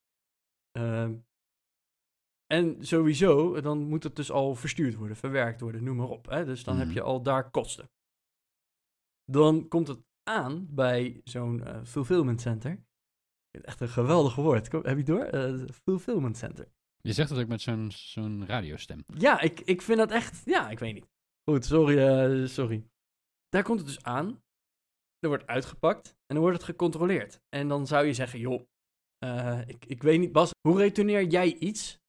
Ehm, 0.71 1.15
en 2.45 2.85
sowieso, 2.85 3.61
dan 3.61 3.83
moet 3.87 4.03
het 4.03 4.15
dus 4.15 4.31
al 4.31 4.55
verstuurd 4.55 4.95
worden, 4.95 5.17
verwerkt 5.17 5.61
worden, 5.61 5.83
noem 5.83 5.95
maar 5.95 6.09
op. 6.09 6.25
Hè? 6.29 6.45
Dus 6.45 6.63
dan 6.63 6.77
heb 6.77 6.87
Mhm. 6.87 6.95
je 6.95 7.01
al 7.01 7.21
daar 7.23 7.49
kosten. 7.51 7.89
Dan 9.31 9.67
komt 9.67 9.87
het 9.87 9.99
aan 10.23 10.67
bij 10.69 11.21
zo'n 11.23 11.63
eh, 11.63 11.79
fulfillment 11.83 12.41
center. 12.41 12.83
Echt 13.51 13.81
een 13.81 13.89
geweldig 13.89 14.35
woord. 14.35 14.69
Kom, 14.69 14.85
heb 14.85 14.91
je 14.91 14.97
het 14.97 15.05
door? 15.05 15.23
Eh, 15.23 15.67
fulfillment 15.83 16.37
center. 16.37 16.71
Je 17.01 17.13
zegt 17.13 17.29
dat 17.29 17.39
ook 17.39 17.47
met 17.47 17.61
zo'n 17.61 17.91
zo'n 17.91 18.45
radiostem. 18.45 19.03
Ja, 19.17 19.41
ik, 19.41 19.59
ik 19.59 19.81
vind 19.81 19.97
dat 19.97 20.11
echt... 20.11 20.41
Ja, 20.45 20.69
ik 20.69 20.79
weet 20.79 20.93
niet. 20.93 21.07
Goed, 21.49 21.65
sorry, 21.65 21.97
eh, 21.97 22.47
sorry. 22.47 22.83
Daar 23.49 23.63
komt 23.63 23.79
het 23.79 23.87
dus 23.87 24.03
aan. 24.03 24.41
Er 25.19 25.29
wordt 25.29 25.47
uitgepakt 25.47 26.07
en 26.09 26.35
dan 26.35 26.39
wordt 26.39 26.57
het 26.57 26.65
gecontroleerd. 26.65 27.41
En 27.49 27.67
dan 27.67 27.87
zou 27.87 28.05
je 28.05 28.13
zeggen, 28.13 28.39
joh, 28.39 28.61
ik, 29.65 29.85
ik 29.85 30.03
weet 30.03 30.19
niet, 30.19 30.31
Bas, 30.31 30.51
hoe 30.67 30.77
retourneer 30.77 31.23
jij 31.23 31.53
iets? 31.53 32.01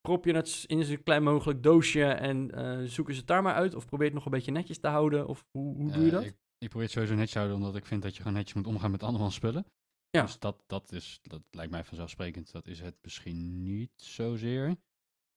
Prop 0.00 0.24
je 0.24 0.34
het 0.34 0.64
in 0.66 0.84
zo'n 0.84 1.02
klein 1.02 1.22
mogelijk 1.22 1.62
doosje 1.62 2.04
en 2.04 2.50
eh, 2.50 2.82
zoeken 2.84 3.14
ze 3.14 3.20
het 3.20 3.28
daar 3.28 3.42
maar 3.42 3.54
uit? 3.54 3.74
Of 3.74 3.86
probeer 3.86 4.06
het 4.06 4.14
nog 4.14 4.24
een 4.24 4.30
beetje 4.30 4.52
netjes 4.52 4.78
te 4.78 4.88
houden? 4.88 5.26
Of 5.26 5.46
hoe, 5.50 5.76
hoe 5.76 5.90
doe 5.90 6.04
je 6.04 6.10
dat? 6.10 6.24
Ik, 6.24 6.36
ik 6.58 6.68
probeer 6.68 6.82
het 6.82 6.90
sowieso 6.90 7.14
netjes 7.14 7.32
te 7.32 7.38
houden, 7.38 7.58
omdat 7.58 7.76
ik 7.76 7.86
vind 7.86 8.02
dat 8.02 8.12
je 8.12 8.18
gewoon 8.22 8.36
netjes 8.36 8.54
moet 8.54 8.66
omgaan 8.66 8.90
met 8.90 9.02
andermans 9.02 9.34
spullen. 9.34 9.66
Ja. 10.10 10.22
Dus 10.22 10.38
dat, 10.38 10.62
dat, 10.66 10.92
is, 10.92 11.20
dat 11.22 11.42
lijkt 11.50 11.70
mij 11.70 11.84
vanzelfsprekend. 11.84 12.52
Dat 12.52 12.66
is 12.66 12.80
het 12.80 12.96
misschien 13.02 13.62
niet 13.62 13.92
zozeer. 13.96 14.76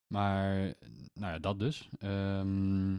Maar, 0.06 0.74
nou 1.14 1.32
ja, 1.32 1.38
dat 1.38 1.58
dus. 1.58 1.88
Ehm, 1.98 2.94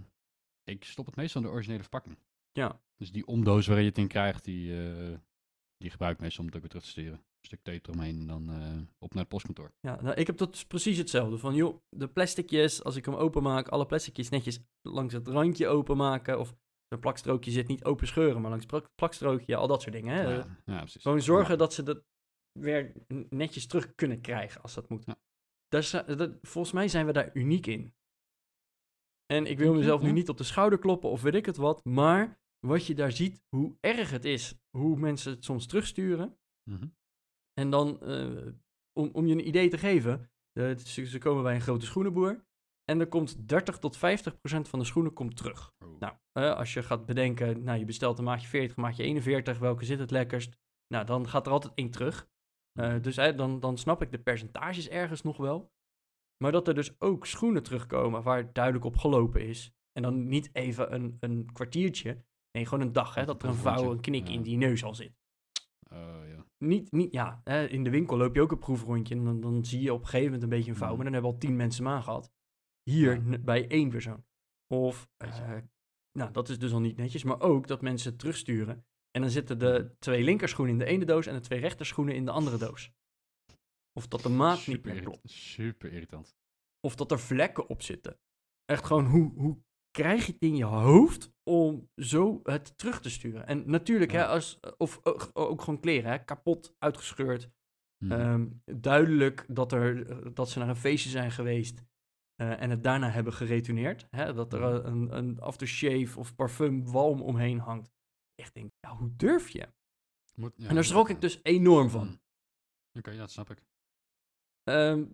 ik 0.64 0.84
stop 0.84 1.06
het 1.06 1.16
meestal 1.16 1.42
in 1.42 1.48
de 1.48 1.54
originele 1.54 1.82
verpakking. 1.82 2.18
Ja. 2.52 2.82
Dus 2.98 3.12
die 3.12 3.26
omdoos 3.26 3.66
waarin 3.66 3.84
je 3.84 3.90
het 3.90 4.00
in 4.00 4.08
krijgt, 4.08 4.44
die, 4.44 4.90
eh, 4.90 5.18
die 5.78 5.90
gebruik 5.90 6.16
ik 6.16 6.22
meestal 6.22 6.40
om 6.40 6.46
het 6.46 6.56
ook 6.56 6.62
weer 6.62 6.70
terug 6.70 6.86
te 6.86 6.92
sturen. 6.92 7.18
Een 7.18 7.48
stuk 7.48 7.64
tape 7.64 7.90
eromheen 7.90 8.20
en 8.20 8.28
dan 8.28 8.50
eh, 8.50 8.82
op 8.98 9.14
naar 9.14 9.22
het 9.22 9.32
postkantoor. 9.32 9.72
Ja, 9.80 10.02
nou, 10.02 10.16
ik 10.16 10.28
heb 10.28 10.38
dat 10.38 10.68
precies 10.68 10.98
hetzelfde. 10.98 11.38
Van 11.38 11.56
joh, 11.56 11.82
de 11.90 12.08
plasticjes, 12.08 12.84
als 12.84 12.96
ik 12.96 13.06
hem 13.06 13.16
openmaak, 13.16 13.68
alle 13.68 13.86
plasticjes 13.86 14.30
netjes 14.30 14.60
langs 14.82 15.14
het 15.14 15.28
randje 15.28 15.68
openmaken. 15.68 16.40
Of 16.40 16.56
zo'n 16.92 17.00
plakstrookje 17.00 17.52
zit 17.52 17.68
niet 17.68 17.84
open 17.84 18.08
scheuren, 18.08 18.42
maar 18.42 18.52
langs 18.52 18.90
plakstrookje, 18.96 19.56
al 19.56 19.68
dat 19.68 19.82
soort 19.82 19.94
dingen. 19.94 20.16
Hè? 20.16 20.22
ja, 20.22 20.62
ja, 20.66 20.78
precies. 20.78 21.02
Gewoon 21.02 21.22
zorgen 21.22 21.58
dat 21.58 21.74
ze 21.74 21.84
dat 21.84 22.04
weer 22.60 22.94
netjes 23.30 23.68
terug 23.68 23.96
kunnen 23.96 24.22
krijgen 24.22 24.62
als 24.62 24.74
dat 24.74 24.90
moet. 24.90 25.06
Ja. 25.06 25.20
Daar 25.68 26.16
dat, 26.18 26.38
volgens 26.42 26.74
mij 26.74 26.88
zijn 26.88 27.06
we 27.06 27.12
daar 27.12 27.30
uniek 27.34 27.68
in. 27.68 27.94
En 29.26 29.46
ik 29.46 29.58
wil 29.58 29.74
mezelf 29.74 30.02
nu 30.02 30.12
niet 30.12 30.30
op 30.30 30.38
de 30.38 30.44
schouder 30.44 30.80
kloppen 30.80 31.10
of 31.10 31.22
weet 31.22 31.36
ik 31.36 31.46
het 31.46 31.58
wat, 31.58 31.86
maar 31.86 32.40
wat 32.60 32.86
je 32.86 32.96
daar 32.96 33.12
ziet, 33.12 33.44
hoe 33.50 33.78
erg 33.80 34.10
het 34.10 34.26
is, 34.26 34.60
hoe 34.78 34.98
mensen 34.98 35.32
het 35.32 35.44
soms 35.44 35.68
terugsturen. 35.68 36.38
Mhm. 36.70 36.88
En 37.54 37.70
dan, 37.70 38.02
eh, 38.02 38.48
om, 39.00 39.10
om 39.14 39.26
je 39.26 39.34
een 39.34 39.48
idee 39.48 39.70
te 39.70 39.78
geven, 39.78 40.32
eh, 40.52 40.78
ze, 40.78 41.06
ze 41.06 41.18
komen 41.18 41.44
bij 41.44 41.56
een 41.56 41.62
grote 41.62 41.86
schoenenboer. 41.86 42.46
En 42.92 43.00
er 43.00 43.08
komt 43.08 43.48
30 43.48 43.78
tot 43.78 43.98
50 43.98 44.40
procent 44.40 44.68
van 44.68 44.80
de 44.80 44.86
schoenen 44.86 45.14
komt 45.14 45.38
terug. 45.38 45.74
Oh. 45.80 46.00
Nou, 46.00 46.56
als 46.56 46.74
je 46.74 46.84
gaat 46.84 47.06
bedenken, 47.06 47.64
nou, 47.64 47.80
je 47.80 47.86
bestelt 47.86 48.18
een 48.18 48.24
maatje 48.24 48.48
40, 48.48 48.76
maatje 48.76 49.04
41, 49.04 49.60
welke 49.60 49.86
zit 49.86 50.00
het 50.00 50.12
lekkerst? 50.12 50.58
Nou, 50.88 51.06
dan 51.06 51.28
gaat 51.30 51.46
er 51.46 51.52
altijd 51.52 51.74
één 51.76 51.90
terug. 51.90 52.28
Eh, 52.80 52.96
dus 53.02 53.18
eh, 53.18 53.38
dan, 53.38 53.60
dan 53.60 53.78
snap 53.78 54.02
ik 54.02 54.12
de 54.12 54.20
percentages 54.20 54.90
ergens 54.90 55.22
nog 55.22 55.38
wel. 55.38 55.72
Maar 56.44 56.52
dat 56.52 56.68
er 56.68 56.74
dus 56.74 57.02
ook 57.02 57.26
schoenen 57.26 57.64
terugkomen 57.64 58.24
waar 58.24 58.54
duidelijk 58.54 58.86
op 58.86 58.98
gelopen 58.98 59.48
is. 59.48 59.72
En 59.92 60.02
dan 60.02 60.28
niet 60.28 60.50
even 60.54 60.94
een, 60.94 61.18
een 61.20 61.50
kwartiertje. 61.54 62.26
Nee, 62.52 62.66
gewoon 62.66 62.86
een 62.88 62.94
dag, 62.94 63.16
hè, 63.16 63.26
dat 63.26 63.44
er 63.44 63.50
een 63.50 63.56
vouw, 63.56 63.92
een 63.92 64.02
knik 64.02 64.28
Ja. 64.28 64.34
in 64.34 64.42
die 64.42 64.58
neus 64.58 64.84
al 64.84 64.96
zit 64.96 65.20
Oh, 65.92 66.28
ja. 66.28 66.46
niet, 66.58 66.92
niet 66.92 67.14
ja, 67.14 67.42
hè, 67.44 67.66
in 67.66 67.84
de 67.84 67.90
winkel 67.90 68.18
loop 68.18 68.36
je 68.36 68.42
ook 68.42 68.52
een 68.52 68.60
proefrondje 68.60 69.16
en 69.16 69.24
dan, 69.24 69.42
dan 69.42 69.66
zie 69.66 69.82
je 69.82 69.94
op 69.94 70.00
een 70.00 70.06
gegeven 70.06 70.26
moment 70.26 70.44
een 70.44 70.50
beetje 70.50 70.72
een 70.72 70.78
vouw, 70.78 70.96
maar 70.96 71.04
dan 71.04 71.14
hebben 71.14 71.32
al 71.32 71.38
tien 71.38 71.56
mensen 71.56 71.86
hem 71.86 71.94
aangehad. 71.94 72.32
Hier 72.84 73.24
Ja. 73.30 73.38
bij 73.38 73.68
één 73.68 73.90
persoon. 73.90 74.26
Of, 74.68 75.10
eh, 75.18 75.58
nou, 76.12 76.32
dat 76.32 76.50
is 76.50 76.60
dus 76.60 76.72
al 76.74 76.80
niet 76.80 76.98
netjes, 76.98 77.24
maar 77.24 77.40
ook 77.42 77.68
dat 77.68 77.82
mensen 77.82 78.10
het 78.10 78.20
terugsturen. 78.20 78.86
En 79.12 79.22
dan 79.22 79.30
zitten 79.30 79.60
de 79.60 79.96
twee 80.00 80.24
linkerschoenen 80.24 80.74
in 80.74 80.80
de 80.80 80.86
ene 80.86 81.06
doos 81.06 81.26
en 81.26 81.34
de 81.34 81.40
twee 81.40 81.60
rechterschoenen 81.60 82.16
in 82.16 82.26
de 82.26 82.32
andere 82.32 82.58
doos. 82.58 82.92
Of 83.94 84.08
dat 84.08 84.22
de 84.22 84.30
maat 84.30 84.68
niet 84.68 84.86
meer 84.86 85.02
klopt. 85.02 85.30
super 85.30 85.92
irritant. 85.94 86.36
Of 86.80 86.96
dat 86.96 87.12
er 87.12 87.20
vlekken 87.20 87.68
op 87.70 87.82
zitten. 87.82 88.20
Echt 88.66 88.86
gewoon, 88.86 89.06
hoe, 89.06 89.32
hoe 89.36 89.62
krijg 89.92 90.26
je 90.26 90.32
het 90.32 90.42
in 90.42 90.56
je 90.56 90.64
hoofd 90.64 91.32
om 91.44 91.90
zo 91.96 92.40
het 92.44 92.78
terug 92.78 93.02
te 93.02 93.10
sturen? 93.10 93.48
En 93.48 93.70
natuurlijk, 93.70 94.12
hè, 94.12 94.26
als, 94.28 94.60
of 94.78 95.00
ook, 95.04 95.30
ook 95.34 95.62
gewoon 95.62 95.80
kleren, 95.80 96.12
hè, 96.12 96.24
kapot, 96.24 96.76
uitgescheurd. 96.78 97.50
Mhm. 97.98 98.12
Ehm, 98.12 98.48
duidelijk 98.80 99.46
dat, 99.48 99.72
er, 99.72 100.34
dat 100.34 100.50
ze 100.50 100.60
naar 100.60 100.70
een 100.70 100.76
feestje 100.76 101.10
zijn 101.10 101.32
geweest 101.32 101.84
en 102.36 102.70
het 102.70 102.84
daarna 102.84 103.10
hebben 103.10 103.34
geretourneerd. 103.34 104.08
Hè? 104.10 104.34
Dat 104.34 104.54
er 104.54 104.60
Mhm. 104.60 104.76
eh, 104.86 104.92
een, 104.92 105.18
een 105.18 105.40
aftershave 105.40 106.20
of 106.20 106.36
parfum 106.36 106.92
walm 106.92 107.22
omheen 107.22 107.60
hangt. 107.60 107.92
Echt 108.36 108.54
denk, 108.54 108.72
ja, 108.80 108.96
hoe 108.96 109.16
durf 109.16 109.50
je? 109.50 109.68
Moet- 110.36 110.54
ja, 110.56 110.68
en 110.68 110.76
daar 110.76 110.84
schrok 110.84 111.08
ja. 111.08 111.14
ik 111.14 111.22
dus 111.22 111.40
enorm 111.44 111.90
van. 111.90 112.06
Mhm. 112.08 112.18
Oké, 112.98 113.16
dat 113.18 113.32
snap 113.32 113.50
ik. 113.50 113.64
Ehm, 114.64 115.06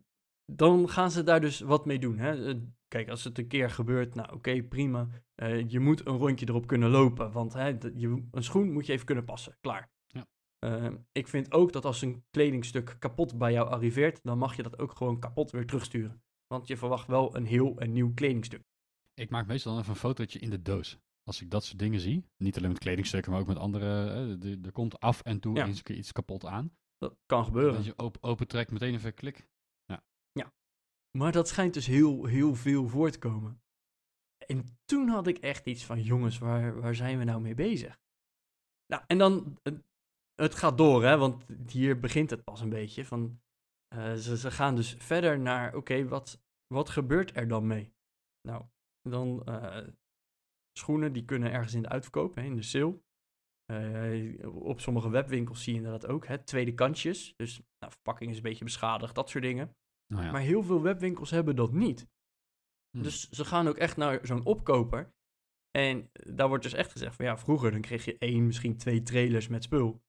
dan 0.45 0.89
gaan 0.89 1.11
ze 1.11 1.23
daar 1.23 1.41
dus 1.41 1.59
wat 1.59 1.85
mee 1.85 1.99
doen. 1.99 2.17
Hè? 2.17 2.47
Eh, 2.53 2.61
Kijk, 2.87 3.09
als 3.09 3.23
het 3.23 3.37
een 3.37 3.47
keer 3.47 3.69
gebeurt, 3.69 4.15
nou 4.15 4.33
oké, 4.33 4.63
prima. 4.63 5.07
Eh, 5.35 5.69
je 5.69 5.79
moet 5.79 6.05
een 6.07 6.17
rondje 6.17 6.47
erop 6.47 6.67
kunnen 6.67 6.89
lopen, 6.89 7.31
want 7.31 7.53
hè, 7.53 7.67
je, 7.93 8.27
een 8.31 8.43
schoen 8.43 8.71
moet 8.71 8.85
je 8.85 8.93
even 8.93 9.05
kunnen 9.05 9.23
passen. 9.23 9.57
Klaar. 9.61 9.91
Ja. 10.07 10.27
Ehm, 10.59 10.97
ik 11.11 11.27
vind 11.27 11.51
ook 11.51 11.71
dat 11.73 11.85
als 11.85 12.01
een 12.01 12.25
kledingstuk 12.29 12.95
kapot 12.99 13.37
bij 13.37 13.51
jou 13.51 13.67
arriveert, 13.69 14.19
dan 14.23 14.37
mag 14.37 14.55
je 14.55 14.63
dat 14.63 14.79
ook 14.79 14.91
gewoon 14.97 15.19
kapot 15.19 15.51
weer 15.51 15.65
terugsturen. 15.65 16.23
Want 16.47 16.67
je 16.67 16.77
verwacht 16.77 17.07
wel 17.07 17.35
een 17.35 17.45
heel 17.45 17.79
en 17.79 17.93
nieuw 17.93 18.13
kledingstuk. 18.13 18.63
Ik 19.13 19.29
maak 19.29 19.47
meestal 19.47 19.71
dan 19.71 19.81
even 19.81 19.93
een 19.93 19.99
fotootje 19.99 20.39
in 20.39 20.49
de 20.49 20.61
doos. 20.61 20.97
Als 21.23 21.41
ik 21.41 21.49
dat 21.51 21.63
soort 21.65 21.79
dingen 21.79 21.99
zie, 21.99 22.25
niet 22.37 22.57
alleen 22.57 22.69
met 22.69 22.79
kledingstukken, 22.79 23.31
maar 23.31 23.41
ook 23.41 23.47
met 23.47 23.57
andere, 23.57 24.09
eh, 24.41 24.65
er 24.65 24.71
komt 24.71 24.99
af 24.99 25.21
en 25.21 25.39
toe 25.39 25.55
Ja. 25.55 25.65
eens 25.65 25.77
een 25.77 25.83
keer 25.83 25.95
iets 25.95 26.11
kapot 26.11 26.45
aan. 26.45 26.77
Dat 26.97 27.15
kan 27.25 27.45
gebeuren. 27.45 27.73
Dat 27.73 27.85
je 27.85 27.97
open, 27.97 28.23
open 28.23 28.47
trekt, 28.47 28.71
meteen 28.71 28.93
even 28.93 29.13
klik. 29.13 29.47
Maar 31.17 31.31
dat 31.31 31.47
schijnt 31.47 31.73
dus 31.73 31.85
heel, 31.85 32.25
heel 32.25 32.55
veel 32.55 32.87
voor 32.87 33.09
te 33.11 33.19
komen. 33.19 33.61
En 34.47 34.77
toen 34.85 35.07
had 35.07 35.27
ik 35.27 35.37
echt 35.37 35.65
iets 35.65 35.85
van, 35.85 36.01
jongens, 36.01 36.37
waar, 36.37 36.81
waar 36.81 36.95
zijn 36.95 37.17
we 37.17 37.23
nou 37.23 37.41
mee 37.41 37.55
bezig? 37.55 37.99
Nou, 38.85 39.03
en 39.07 39.17
dan, 39.17 39.59
eh, 39.63 39.73
het 40.35 40.55
gaat 40.55 40.77
door, 40.77 41.03
hè, 41.03 41.17
want 41.17 41.45
hier 41.67 41.99
begint 41.99 42.29
het 42.29 42.43
pas 42.43 42.61
een 42.61 42.69
beetje. 42.69 43.05
Van, 43.05 43.41
eh, 43.87 44.13
ze, 44.13 44.37
ze 44.37 44.51
gaan 44.51 44.75
dus 44.75 44.95
verder 44.97 45.39
naar, 45.39 45.75
oké, 45.75 46.07
wat, 46.07 46.41
wat 46.73 46.89
gebeurt 46.89 47.35
er 47.35 47.47
dan 47.47 47.67
mee? 47.67 47.93
Nou, 48.41 48.65
dan 49.01 49.43
eh, 49.45 49.87
schoenen, 50.77 51.13
die 51.13 51.25
kunnen 51.25 51.51
ergens 51.51 51.73
in 51.73 51.81
de 51.81 51.89
uitverkoop, 51.89 52.35
hè, 52.35 52.41
in 52.41 52.55
de 52.55 52.61
sale. 52.61 53.01
Eh, 53.65 54.55
op 54.55 54.79
sommige 54.79 55.09
webwinkels 55.09 55.63
zie 55.63 55.73
je 55.73 55.79
inderdaad 55.79 56.09
ook, 56.09 56.27
hè, 56.27 56.43
tweede 56.43 56.73
kantjes. 56.73 57.33
Dus 57.35 57.57
nou, 57.57 57.91
verpakking 57.91 58.31
is 58.31 58.37
een 58.37 58.43
beetje 58.43 58.63
beschadigd, 58.63 59.15
dat 59.15 59.29
soort 59.29 59.43
dingen. 59.43 59.75
Nou 60.13 60.25
ja. 60.25 60.31
Maar 60.31 60.41
heel 60.41 60.63
veel 60.63 60.81
webwinkels 60.81 61.29
hebben 61.29 61.55
dat 61.55 61.71
niet. 61.71 62.07
Hm. 62.97 63.01
Dus 63.01 63.29
ze 63.29 63.45
gaan 63.45 63.67
ook 63.67 63.77
echt 63.77 63.97
naar 63.97 64.25
zo'n 64.25 64.45
opkoper. 64.45 65.15
En 65.71 66.09
daar 66.11 66.47
wordt 66.47 66.63
dus 66.63 66.73
echt 66.73 66.91
gezegd 66.91 67.15
van 67.15 67.25
ja, 67.25 67.37
vroeger 67.37 67.71
dan 67.71 67.81
kreeg 67.81 68.05
je 68.05 68.17
één, 68.17 68.45
misschien 68.45 68.77
twee 68.77 69.03
trailers 69.03 69.47
met 69.47 69.63
spul. 69.63 70.01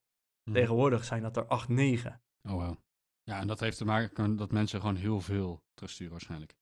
Hm. 0.43 0.53
Tegenwoordig 0.53 1.05
zijn 1.05 1.23
dat 1.23 1.37
er 1.37 1.47
acht, 1.47 1.69
negen. 1.69 2.23
Oh, 2.49 2.53
wow. 2.53 2.77
Ja, 3.29 3.41
en 3.41 3.47
dat 3.47 3.61
heeft 3.61 3.77
te 3.77 3.85
maken 3.85 4.37
dat 4.37 4.53
mensen 4.53 4.81
gewoon 4.81 4.97
heel 4.97 5.21
veel 5.21 5.63
terugsturen 5.75 6.13
waarschijnlijk. 6.13 6.57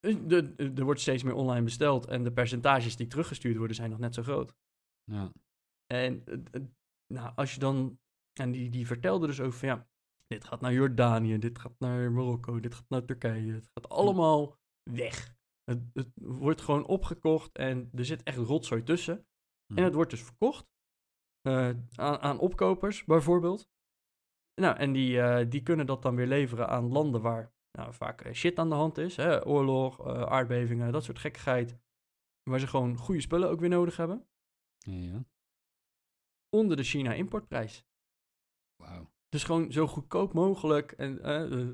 De- 0.00 0.26
de- 0.26 0.72
Er 0.76 0.84
wordt 0.84 1.00
steeds 1.00 1.22
meer 1.22 1.34
online 1.34 1.64
besteld 1.64 2.06
en 2.06 2.24
de 2.24 2.32
percentages 2.32 2.96
die 2.96 3.06
teruggestuurd 3.06 3.56
worden 3.56 3.76
zijn 3.76 3.90
nog 3.90 3.98
net 3.98 4.14
zo 4.14 4.22
groot. 4.22 4.54
Ja. 5.04 5.32
En 5.86 6.24
eh, 6.24 6.34
eh, 6.50 6.62
nou, 7.06 7.32
als 7.34 7.54
je 7.54 7.60
dan, 7.60 7.98
en 8.40 8.50
die, 8.50 8.70
die 8.70 8.86
vertelde 8.86 9.26
dus 9.26 9.40
over 9.40 9.66
ja, 9.66 9.88
dit 10.26 10.44
gaat 10.44 10.60
naar 10.60 10.72
Jordanië, 10.72 11.38
dit 11.38 11.58
gaat 11.58 11.78
naar 11.78 12.12
Marokko, 12.12 12.60
dit 12.60 12.74
gaat 12.74 12.88
naar 12.88 13.04
Turkije, 13.04 13.52
het 13.52 13.68
gaat 13.74 13.88
allemaal 13.88 14.56
weg. 14.90 15.34
Het, 15.64 15.82
het 15.92 16.08
wordt 16.14 16.60
gewoon 16.60 16.86
opgekocht 16.86 17.56
en 17.56 17.90
er 17.94 18.04
zit 18.04 18.22
echt 18.22 18.36
rotzooi 18.38 18.82
tussen. 18.82 19.26
Hm. 19.66 19.78
En 19.78 19.84
het 19.84 19.94
wordt 19.94 20.10
dus 20.10 20.22
verkocht 20.22 20.66
eh, 21.40 21.68
aan, 21.94 22.18
aan 22.18 22.38
opkopers 22.38 23.04
bijvoorbeeld. 23.04 23.68
Nou, 24.54 24.76
en 24.76 24.92
die, 24.92 25.20
eh, 25.20 25.50
die 25.50 25.62
kunnen 25.62 25.86
dat 25.86 26.02
dan 26.02 26.16
weer 26.16 26.26
leveren 26.26 26.68
aan 26.68 26.88
landen 26.92 27.20
waar 27.20 27.52
nou, 27.78 27.94
vaak 27.94 28.20
eh, 28.20 28.32
shit 28.32 28.58
aan 28.58 28.68
de 28.68 28.74
hand 28.74 28.98
is. 28.98 29.16
Hè? 29.16 29.46
Oorlog, 29.46 30.06
eh, 30.06 30.22
aardbevingen, 30.22 30.92
dat 30.92 31.04
soort 31.04 31.18
gekkigheid. 31.18 31.78
Waar 32.50 32.58
ze 32.60 32.66
gewoon 32.66 32.96
goede 32.96 33.20
spullen 33.20 33.50
ook 33.50 33.60
weer 33.60 33.68
nodig 33.68 33.96
hebben. 33.96 34.26
Ja. 34.78 35.24
Onder 36.56 36.76
de 36.76 36.82
China-importprijs. 36.82 37.84
Wauw. 38.76 39.10
Dus 39.28 39.44
gewoon 39.44 39.72
zo 39.72 39.86
goedkoop 39.86 40.32
mogelijk. 40.32 40.92
En, 40.92 41.22
eh, 41.22 41.68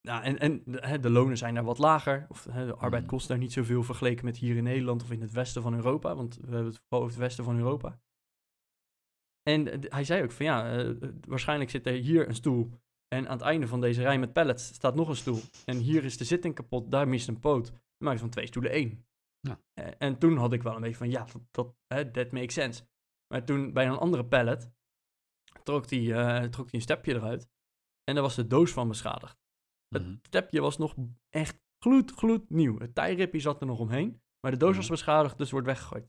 nou, 0.00 0.22
en, 0.22 0.38
en 0.38 0.62
de, 0.64 0.98
de 1.00 1.10
lonen 1.10 1.36
zijn 1.36 1.54
daar 1.54 1.64
wat 1.64 1.78
lager. 1.78 2.26
Of 2.28 2.42
de 2.42 2.74
arbeid 2.74 3.02
Mhm. 3.02 3.10
kost 3.12 3.28
daar 3.28 3.38
niet 3.38 3.52
zoveel 3.52 3.82
vergeleken 3.82 4.24
met 4.24 4.36
hier 4.36 4.56
in 4.56 4.64
Nederland 4.64 5.02
of 5.02 5.10
in 5.10 5.20
het 5.20 5.32
westen 5.32 5.62
van 5.62 5.74
Europa. 5.74 6.14
Want 6.14 6.36
we 6.36 6.42
hebben 6.42 6.64
het 6.64 6.78
vooral 6.78 7.06
over 7.06 7.10
het 7.10 7.26
westen 7.26 7.44
van 7.44 7.56
Europa. 7.56 8.00
En 9.42 9.90
hij 9.90 10.04
zei 10.04 10.22
ook 10.22 10.32
van 10.32 10.46
ja, 10.46 10.70
eh, 10.70 10.90
eh, 10.90 10.96
waarschijnlijk 11.28 11.70
zit 11.70 11.86
er 11.86 11.92
hier 11.92 12.28
een 12.28 12.34
stoel. 12.34 12.70
En 13.08 13.26
aan 13.28 13.36
het 13.36 13.46
einde 13.46 13.66
van 13.68 13.80
deze 13.80 14.02
rij 14.02 14.18
met 14.18 14.32
pallets 14.32 14.66
staat 14.74 14.94
nog 14.94 15.08
een 15.08 15.16
stoel. 15.16 15.40
En 15.64 15.76
hier 15.78 16.04
is 16.04 16.16
de 16.16 16.24
zitting 16.24 16.54
kapot, 16.54 16.90
daar 16.90 17.08
mist 17.08 17.28
een 17.28 17.40
poot. 17.40 17.66
Dan 17.70 17.80
maak 17.98 18.12
je 18.12 18.18
van 18.20 18.30
twee 18.30 18.46
stoelen 18.46 18.70
één. 18.72 19.06
Ja. 19.40 19.60
Eh, 19.74 19.92
en 19.98 20.18
toen 20.18 20.36
had 20.36 20.52
ik 20.52 20.62
wel 20.62 20.74
een 20.74 20.80
beetje 20.80 20.96
van 20.96 21.10
ja, 21.10 21.24
dat, 21.24 21.42
dat 21.50 21.74
hè, 21.86 22.10
that 22.10 22.32
makes 22.32 22.54
sense. 22.54 22.82
Maar 23.34 23.44
toen 23.44 23.72
bij 23.72 23.86
een 23.86 23.96
andere 23.98 24.24
pallet 24.24 24.70
trok 25.62 25.90
hij 25.90 26.48
trok 26.48 26.72
een 26.72 26.80
stepje 26.80 27.14
eruit. 27.14 27.48
En 28.04 28.14
daar 28.14 28.22
was 28.22 28.34
de 28.34 28.46
doos 28.46 28.72
van 28.72 28.88
beschadigd. 28.88 29.38
Het 29.88 30.02
Mhm. 30.02 30.16
stepje 30.22 30.60
was 30.60 30.78
nog 30.78 30.94
echt 31.28 31.60
gloed, 31.84 32.10
gloed 32.12 32.50
nieuw. 32.50 32.78
Het 32.78 32.94
tijripje 32.94 33.40
zat 33.40 33.60
er 33.60 33.66
nog 33.66 33.78
omheen. 33.78 34.22
Maar 34.40 34.50
de 34.50 34.56
doos 34.58 34.76
was 34.76 34.84
Mhm. 34.84 34.92
beschadigd, 34.94 35.38
dus 35.38 35.50
wordt 35.50 35.66
weggegooid. 35.66 36.08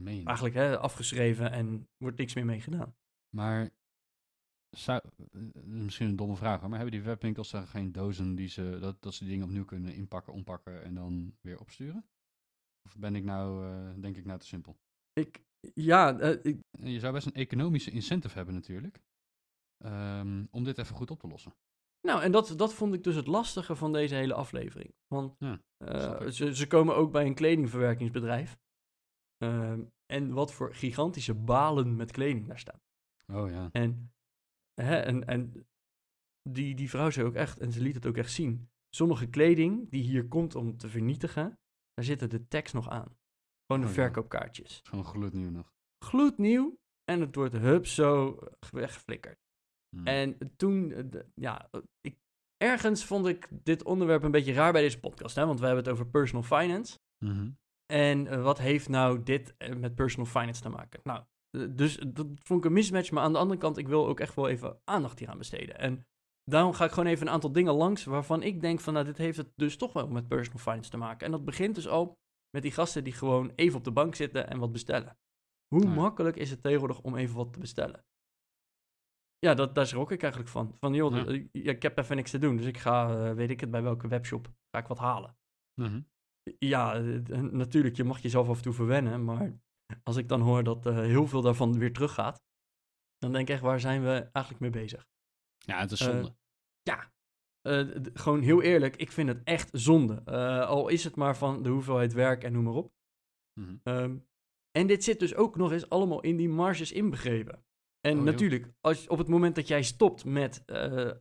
Meen? 0.00 0.26
Eigenlijk 0.26 0.54
hè, 0.56 0.78
afgeschreven 0.78 1.50
en 1.50 1.88
wordt 1.96 2.18
niks 2.18 2.34
meer 2.34 2.44
mee 2.44 2.60
gedaan. 2.60 2.94
Maar 3.36 3.70
zou, 4.76 5.00
eh, 5.32 5.40
misschien 5.62 6.06
een 6.06 6.16
domme 6.16 6.36
vraag, 6.36 6.60
maar 6.60 6.78
hebben 6.78 6.90
die 6.90 7.02
webwinkels 7.02 7.50
daar 7.50 7.66
geen 7.66 7.92
dozen 7.92 8.34
die 8.34 8.48
ze, 8.48 8.78
dat, 8.80 9.02
dat 9.02 9.14
ze 9.14 9.24
die 9.24 9.32
dingen 9.32 9.46
opnieuw 9.46 9.64
kunnen 9.64 9.94
inpakken, 9.94 10.32
ompakken 10.32 10.82
en 10.82 10.94
dan 10.94 11.36
weer 11.40 11.60
opsturen? 11.60 12.04
Of 12.88 12.96
ben 12.96 13.14
ik 13.16 13.24
nou, 13.24 13.66
eh, 13.66 14.02
denk 14.02 14.16
ik 14.16 14.24
nou 14.24 14.38
te 14.38 14.46
simpel? 14.46 14.78
Ik, 15.12 15.42
ja, 15.74 16.18
eh, 16.18 16.44
ik, 16.44 16.60
Je 16.70 16.98
zou 16.98 17.12
best 17.12 17.26
een 17.26 17.34
economische 17.34 17.90
incentive 17.90 18.36
hebben 18.36 18.54
natuurlijk, 18.54 19.00
ehm, 19.84 20.46
om 20.50 20.64
dit 20.64 20.78
even 20.78 20.96
goed 20.96 21.10
op 21.10 21.20
te 21.20 21.28
lossen. 21.28 21.54
nou, 22.00 22.22
en 22.22 22.32
dat, 22.32 22.54
dat 22.56 22.74
vond 22.74 22.94
ik 22.94 23.04
dus 23.04 23.14
het 23.14 23.26
lastige 23.26 23.76
van 23.76 23.92
deze 23.92 24.14
hele 24.14 24.34
aflevering. 24.34 24.94
Want 25.06 25.34
Ja, 25.38 25.60
eh, 25.76 26.28
ze, 26.28 26.54
ze 26.54 26.66
komen 26.66 26.96
ook 26.96 27.12
bij 27.12 27.26
een 27.26 27.34
kledingverwerkingsbedrijf. 27.34 28.58
Ehm, 29.42 29.82
en 30.06 30.32
wat 30.32 30.52
voor 30.52 30.74
gigantische 30.74 31.34
balen 31.34 31.96
met 31.96 32.10
kleding 32.10 32.46
daar 32.46 32.58
staan. 32.58 32.80
Oh 33.32 33.50
ja. 33.50 33.68
En, 33.72 34.12
hè, 34.74 34.96
en, 34.96 35.26
en 35.26 35.66
die, 36.42 36.74
die 36.74 36.90
vrouw 36.90 37.10
zei 37.10 37.26
ook 37.26 37.34
echt, 37.34 37.58
en 37.58 37.72
ze 37.72 37.80
liet 37.80 37.94
het 37.94 38.06
ook 38.06 38.16
echt 38.16 38.32
zien. 38.32 38.70
Sommige 38.94 39.26
kleding 39.26 39.90
die 39.90 40.02
hier 40.02 40.28
komt 40.28 40.54
om 40.54 40.76
te 40.76 40.88
vernietigen, 40.88 41.58
daar 41.94 42.04
zitten 42.04 42.30
de 42.30 42.48
tags 42.48 42.72
nog 42.72 42.88
aan. 42.88 43.18
Gewoon 43.66 43.82
de 43.82 43.88
Oh 43.88 43.94
verkoopkaartjes. 43.94 44.80
Gewoon 44.82 45.04
gloednieuw 45.04 45.50
nog. 45.50 45.72
Gloednieuw 46.04 46.78
en 47.04 47.20
het 47.20 47.34
wordt 47.34 47.56
hup 47.56 47.86
zo 47.86 48.38
weggeflikkerd. 48.70 49.38
Hm. 49.96 50.06
En 50.06 50.56
toen, 50.56 51.10
ja, 51.34 51.70
ik, 52.00 52.18
ergens 52.56 53.04
vond 53.04 53.26
ik 53.26 53.48
dit 53.50 53.84
onderwerp 53.84 54.22
een 54.22 54.30
beetje 54.30 54.52
raar 54.52 54.72
bij 54.72 54.82
deze 54.82 55.00
podcast. 55.00 55.36
Hè? 55.36 55.46
Want 55.46 55.60
we 55.60 55.66
hebben 55.66 55.84
het 55.84 55.92
over 55.92 56.06
personal 56.06 56.42
finance. 56.42 56.98
Mhm. 57.24 57.50
En 57.90 58.26
eh, 58.26 58.42
wat 58.42 58.58
heeft 58.58 58.88
nou 58.88 59.22
dit 59.22 59.54
eh, 59.56 59.74
met 59.74 59.94
personal 59.94 60.26
finance 60.26 60.62
te 60.62 60.68
maken? 60.68 61.00
Nou, 61.04 61.24
eh, 61.50 61.66
dus 61.70 61.96
dat 61.96 62.26
vond 62.42 62.60
ik 62.60 62.64
een 62.64 62.72
mismatch. 62.72 63.10
Maar 63.10 63.22
aan 63.22 63.32
de 63.32 63.38
andere 63.38 63.60
kant, 63.60 63.78
ik 63.78 63.88
wil 63.88 64.06
ook 64.06 64.20
echt 64.20 64.34
wel 64.34 64.48
even 64.48 64.80
aandacht 64.84 65.18
hier 65.18 65.28
aan 65.28 65.38
besteden. 65.38 65.78
En 65.78 66.06
daarom 66.44 66.72
ga 66.72 66.84
ik 66.84 66.90
gewoon 66.90 67.08
even 67.08 67.26
een 67.26 67.32
aantal 67.32 67.52
dingen 67.52 67.74
langs 67.74 68.04
waarvan 68.04 68.42
ik 68.42 68.60
denk 68.60 68.80
van, 68.80 68.92
nou, 68.92 69.04
dit 69.04 69.16
heeft 69.16 69.36
het 69.36 69.52
dus 69.56 69.76
toch 69.76 69.92
wel 69.92 70.08
met 70.08 70.28
personal 70.28 70.58
finance 70.58 70.90
te 70.90 70.96
maken. 70.96 71.26
En 71.26 71.32
dat 71.32 71.44
begint 71.44 71.74
dus 71.74 71.88
al 71.88 72.18
met 72.50 72.62
die 72.62 72.72
gasten 72.72 73.04
die 73.04 73.12
gewoon 73.12 73.52
even 73.54 73.78
op 73.78 73.84
de 73.84 73.92
bank 73.92 74.14
zitten 74.14 74.48
en 74.48 74.58
wat 74.58 74.72
bestellen. 74.72 75.18
Hoe 75.74 75.82
ja. 75.82 75.94
makkelijk 75.94 76.36
is 76.36 76.50
het 76.50 76.62
tegenwoordig 76.62 77.00
om 77.00 77.16
even 77.16 77.36
wat 77.36 77.52
te 77.52 77.58
bestellen? 77.58 78.04
Ja, 79.38 79.54
dat, 79.54 79.74
daar 79.74 79.86
schrok 79.86 80.10
ik 80.10 80.22
eigenlijk 80.22 80.52
van. 80.52 80.76
Van, 80.80 80.94
joh, 80.94 81.16
Ja. 81.16 81.26
eh, 81.26 81.44
ik 81.52 81.82
heb 81.82 81.98
even 81.98 82.16
niks 82.16 82.30
te 82.30 82.38
doen, 82.38 82.56
dus 82.56 82.66
ik 82.66 82.78
ga, 82.78 83.10
eh, 83.10 83.34
weet 83.34 83.50
ik 83.50 83.60
het, 83.60 83.70
bij 83.70 83.82
welke 83.82 84.08
webshop 84.08 84.48
ga 84.70 84.78
ik 84.78 84.86
wat 84.86 84.98
halen. 84.98 85.36
Mhm. 85.80 86.00
Ja, 86.58 86.94
eh, 86.94 87.40
natuurlijk, 87.40 87.96
je 87.96 88.04
mag 88.04 88.18
jezelf 88.18 88.48
af 88.48 88.56
en 88.56 88.62
toe 88.62 88.72
verwennen, 88.72 89.24
maar 89.24 89.58
als 90.02 90.16
ik 90.16 90.28
dan 90.28 90.40
hoor 90.40 90.62
dat 90.62 90.86
eh, 90.86 90.94
heel 90.96 91.26
veel 91.26 91.40
daarvan 91.42 91.78
weer 91.78 91.92
teruggaat, 91.92 92.42
dan 93.18 93.32
denk 93.32 93.48
ik 93.48 93.54
echt, 93.54 93.62
waar 93.62 93.80
zijn 93.80 94.02
we 94.02 94.28
eigenlijk 94.32 94.58
mee 94.58 94.82
bezig? 94.82 95.06
Ja, 95.58 95.80
het 95.80 95.90
is 95.90 96.00
Eh, 96.00 96.06
zonde. 96.06 96.34
Ja, 96.82 97.12
gewoon 98.14 98.42
heel 98.42 98.62
eerlijk, 98.62 98.96
ik 98.96 99.12
vind 99.12 99.28
het 99.28 99.40
echt 99.44 99.68
zonde. 99.72 100.24
Al 100.66 100.88
is 100.88 101.04
het 101.04 101.16
maar 101.16 101.36
van 101.36 101.62
de 101.62 101.68
hoeveelheid 101.68 102.12
werk 102.12 102.44
en 102.44 102.52
noem 102.52 102.64
maar 102.64 102.72
op. 102.74 102.92
Mhm. 103.60 103.76
Ehm, 103.82 104.18
en 104.70 104.86
dit 104.86 105.04
zit 105.04 105.18
dus 105.18 105.34
ook 105.34 105.56
nog 105.56 105.72
eens 105.72 105.88
allemaal 105.88 106.20
in 106.20 106.36
die 106.36 106.48
marges 106.48 106.92
inbegrepen. 106.92 107.64
En 108.00 108.18
Oh, 108.18 108.24
natuurlijk, 108.24 108.72
als, 108.80 109.08
op 109.08 109.18
het 109.18 109.28
moment 109.28 109.54
dat 109.54 109.68
jij 109.68 109.82
stopt 109.82 110.24
met 110.24 110.64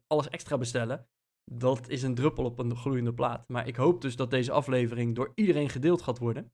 alles 0.07 0.29
extra 0.29 0.57
bestellen, 0.57 1.09
dat 1.51 1.89
is 1.89 2.03
een 2.03 2.15
druppel 2.15 2.45
op 2.45 2.59
een 2.59 2.75
gloeiende 2.75 3.13
plaat. 3.13 3.47
Maar 3.47 3.67
ik 3.67 3.75
hoop 3.75 4.01
dus 4.01 4.15
dat 4.15 4.31
deze 4.31 4.51
aflevering 4.51 5.15
door 5.15 5.31
iedereen 5.35 5.69
gedeeld 5.69 6.01
gaat 6.01 6.17
worden. 6.17 6.53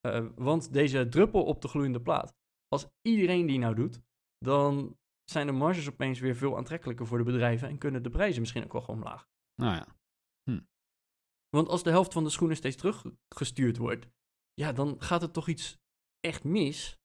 Eh, 0.00 0.26
want 0.34 0.72
deze 0.72 1.08
druppel 1.08 1.44
op 1.44 1.62
de 1.62 1.68
gloeiende 1.68 2.00
plaat, 2.00 2.34
als 2.68 2.86
iedereen 3.02 3.46
die 3.46 3.58
nou 3.58 3.74
doet, 3.74 4.00
dan 4.38 4.96
zijn 5.24 5.46
de 5.46 5.52
marges 5.52 5.88
opeens 5.88 6.20
weer 6.20 6.36
veel 6.36 6.56
aantrekkelijker 6.56 7.06
voor 7.06 7.18
de 7.18 7.24
bedrijven 7.24 7.68
en 7.68 7.78
kunnen 7.78 8.02
de 8.02 8.10
prijzen 8.10 8.40
misschien 8.40 8.64
ook 8.64 8.72
wel 8.72 8.82
gewoon 8.82 9.00
omlaag. 9.02 9.26
Nou 9.54 9.74
ja. 9.74 9.96
Want 11.48 11.68
als 11.68 11.82
de 11.82 11.90
helft 11.90 12.12
van 12.12 12.24
de 12.24 12.30
schoenen 12.30 12.56
steeds 12.56 12.76
teruggestuurd 12.76 13.76
wordt, 13.76 14.06
ja, 14.54 14.72
dan 14.72 15.00
gaat 15.02 15.22
er 15.22 15.30
toch 15.30 15.48
iets 15.48 15.78
echt 16.20 16.44
mis. 16.44 16.98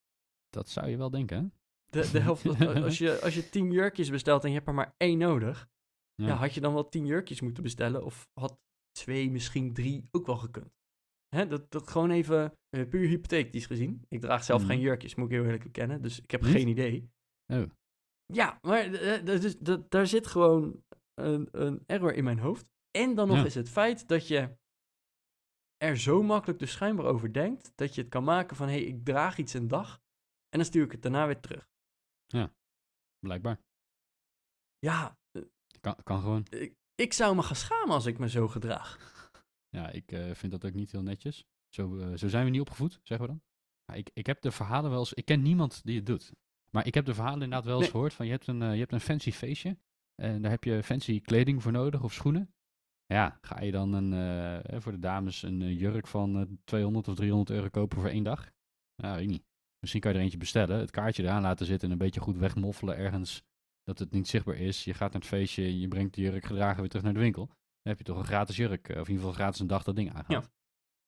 Dat 0.50 0.70
zou 0.70 0.88
je 0.88 0.98
wel 0.98 1.10
denken, 1.10 1.38
hè? 1.38 1.44
De, 1.86 2.12
de 2.12 2.20
helft, 2.20 2.46
als, 2.84 2.98
je, 2.98 3.22
als 3.22 3.36
je 3.36 3.50
tien 3.50 3.72
jurkjes 3.72 4.10
bestelt 4.10 4.44
en 4.44 4.50
je 4.50 4.56
hebt 4.56 4.68
er 4.68 4.74
maar 4.74 4.94
één 4.98 5.18
nodig, 5.18 5.70
ja. 6.16 6.34
had 6.36 6.54
je 6.54 6.62
dan 6.62 6.74
wel 6.74 6.90
tien 6.90 7.06
jurkjes 7.06 7.42
moeten 7.42 7.64
bestellen? 7.64 8.04
Of 8.04 8.28
had 8.34 8.60
twee, 8.92 9.32
misschien 9.32 9.74
drie 9.74 10.08
ook 10.12 10.26
wel 10.26 10.38
gekund? 10.38 10.72
Hè, 11.36 11.48
dat, 11.48 11.72
dat 11.72 11.88
gewoon 11.88 12.12
even 12.12 12.54
eh, 12.70 12.88
puur 12.90 13.08
hypothetisch 13.08 13.66
gezien. 13.66 14.06
Ik 14.08 14.22
draag 14.22 14.44
zelf 14.44 14.62
Mhm. 14.62 14.70
geen 14.70 14.80
jurkjes, 14.80 15.16
moet 15.16 15.26
ik 15.26 15.32
heel 15.32 15.44
eerlijk 15.44 15.64
bekennen. 15.64 16.02
Dus 16.02 16.22
ik 16.22 16.32
heb 16.32 16.42
Niet? 16.42 16.52
geen 16.52 16.68
idee. 16.68 17.10
Oh. 17.54 17.70
Ja, 18.26 18.60
maar 18.62 18.80
eh, 18.80 19.16
eh, 19.18 19.26
dus, 19.26 19.58
dat- 19.60 19.92
daar 19.92 20.08
zit 20.08 20.28
gewoon 20.28 20.84
een, 21.14 21.48
een 21.52 21.84
error 21.86 22.14
in 22.14 22.24
mijn 22.24 22.40
hoofd. 22.40 22.66
En 22.92 23.16
dan 23.16 23.28
nog 23.28 23.38
Ja. 23.38 23.44
eens 23.44 23.54
het 23.54 23.70
feit 23.70 24.08
dat 24.08 24.28
je 24.28 24.58
er 25.78 25.98
zo 25.98 26.24
makkelijk 26.24 26.60
dus 26.60 26.72
schijnbaar 26.72 27.06
over 27.06 27.34
denkt... 27.34 27.72
dat 27.76 27.96
je 27.96 28.02
het 28.02 28.10
kan 28.10 28.24
maken 28.24 28.56
van, 28.56 28.68
hé, 28.68 28.74
hey, 28.74 28.84
ik 28.84 29.06
draag 29.06 29.38
iets 29.38 29.54
een 29.54 29.68
dag... 29.68 30.02
en 30.50 30.58
dan 30.60 30.66
stuur 30.66 30.84
ik 30.84 30.92
het 30.92 31.02
daarna 31.02 31.26
weer 31.26 31.40
terug. 31.40 31.72
Blijkbaar. 33.20 33.62
Ja, 34.80 35.18
Kan, 35.84 35.96
kan 36.04 36.22
gewoon. 36.22 36.46
ik, 36.50 36.76
ik 36.96 37.14
zou 37.14 37.36
me 37.36 37.42
gaan 37.42 37.56
schamen 37.56 37.94
als 37.94 38.06
ik 38.06 38.18
me 38.18 38.30
zo 38.30 38.48
gedraag. 38.48 38.98
Ja, 39.70 39.90
ik 39.90 40.12
eh, 40.12 40.34
vind 40.34 40.52
dat 40.52 40.66
ook 40.66 40.74
niet 40.74 40.92
heel 40.92 41.02
netjes. 41.02 41.46
Zo, 41.70 41.98
eh, 41.98 42.18
zo 42.18 42.28
zijn 42.28 42.46
we 42.46 42.52
niet 42.52 42.62
opgevoed, 42.62 43.00
zeggen 43.04 43.28
we 43.28 43.34
dan. 43.34 43.42
Ik, 43.98 44.10
ik 44.14 44.26
heb 44.26 44.42
de 44.42 44.52
verhalen 44.52 44.90
wel 44.90 45.00
eens... 45.00 45.14
Ik 45.14 45.26
ken 45.26 45.42
niemand 45.42 45.82
die 45.84 45.96
het 45.96 46.06
doet. 46.06 46.32
Maar 46.70 46.86
ik 46.86 46.94
heb 46.94 47.06
de 47.06 47.14
verhalen 47.14 47.42
inderdaad 47.42 47.66
wel 47.66 47.74
eens 47.74 47.84
Nee. 47.84 47.92
gehoord 47.92 48.14
van... 48.14 48.26
Je 48.26 48.32
hebt, 48.32 48.48
een, 48.48 48.62
eh, 48.62 48.74
je 48.74 48.80
hebt 48.80 48.92
een 48.92 49.00
fancy 49.00 49.32
feestje. 49.32 49.78
En 50.16 50.42
daar 50.42 50.52
heb 50.52 50.64
je 50.64 50.84
fancy 50.84 51.22
kleding 51.22 51.62
voor 51.62 51.72
nodig 51.72 52.04
of 52.04 52.14
schoenen. 52.14 52.54
Ja, 53.06 53.38
ga 53.42 53.62
je 53.62 53.72
dan 53.72 53.94
een, 53.94 54.82
voor 54.82 54.92
de 54.92 55.00
dames 55.00 55.42
een 55.42 55.74
jurk 55.74 56.08
van 56.08 56.40
eh, 56.40 56.46
200 56.64 57.08
of 57.08 57.16
300 57.16 57.50
euro 57.50 57.70
kopen 57.70 58.00
voor 58.00 58.10
één 58.10 58.24
dag? 58.24 58.52
Nou, 58.96 59.14
weet 59.16 59.24
ik 59.24 59.30
niet. 59.30 59.46
Misschien 59.80 60.02
kan 60.02 60.12
je 60.12 60.18
er 60.18 60.24
eentje 60.24 60.38
bestellen, 60.38 60.80
het 60.80 60.92
kaartje 60.92 61.24
eraan 61.24 61.42
laten 61.42 61.66
zitten 61.66 61.88
en 61.88 61.94
een 61.94 62.00
beetje 62.00 62.20
goed 62.22 62.38
wegmoffelen 62.38 62.98
ergens 62.98 63.44
dat 63.84 64.00
het 64.00 64.12
niet 64.12 64.28
zichtbaar 64.28 64.56
is. 64.56 64.84
Je 64.84 64.94
gaat 64.94 65.12
naar 65.12 65.22
het 65.22 65.30
feestje, 65.30 65.80
je 65.80 65.88
brengt 65.88 66.16
de 66.16 66.22
jurk 66.22 66.46
gedragen 66.46 66.80
weer 66.80 66.90
terug 66.90 67.04
naar 67.04 67.14
de 67.14 67.20
winkel. 67.20 67.46
Dan 67.46 67.94
heb 67.94 67.98
je 67.98 68.04
toch 68.04 68.18
een 68.18 68.26
gratis 68.26 68.56
jurk, 68.56 68.90
eh, 68.90 69.00
of 69.00 69.08
in 69.08 69.14
ieder 69.14 69.26
geval 69.26 69.32
gratis 69.32 69.60
een 69.60 69.68
dag 69.68 69.84
dat 69.84 69.96
ding 69.96 70.14
aangaat. 70.14 70.52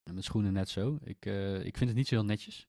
En 0.04 0.16
met 0.16 0.24
schoenen 0.24 0.54
net 0.54 0.70
zo. 0.70 0.98
Ik, 1.04 1.26
eh, 1.26 1.66
ik 1.66 1.78
vind 1.78 1.90
het 1.90 1.98
niet 1.98 2.08
zo 2.08 2.16
heel 2.16 2.26
netjes. 2.26 2.68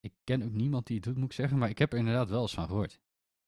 Ik 0.00 0.12
ken 0.24 0.42
ook 0.42 0.52
niemand 0.52 0.86
die 0.86 0.96
het 0.96 1.04
doet, 1.04 1.16
moet 1.16 1.24
ik 1.24 1.32
zeggen, 1.32 1.58
maar 1.58 1.68
ik 1.68 1.78
heb 1.78 1.92
er 1.92 1.98
inderdaad 1.98 2.28
wel 2.28 2.42
eens 2.42 2.54
van 2.54 2.66
gehoord. 2.66 3.00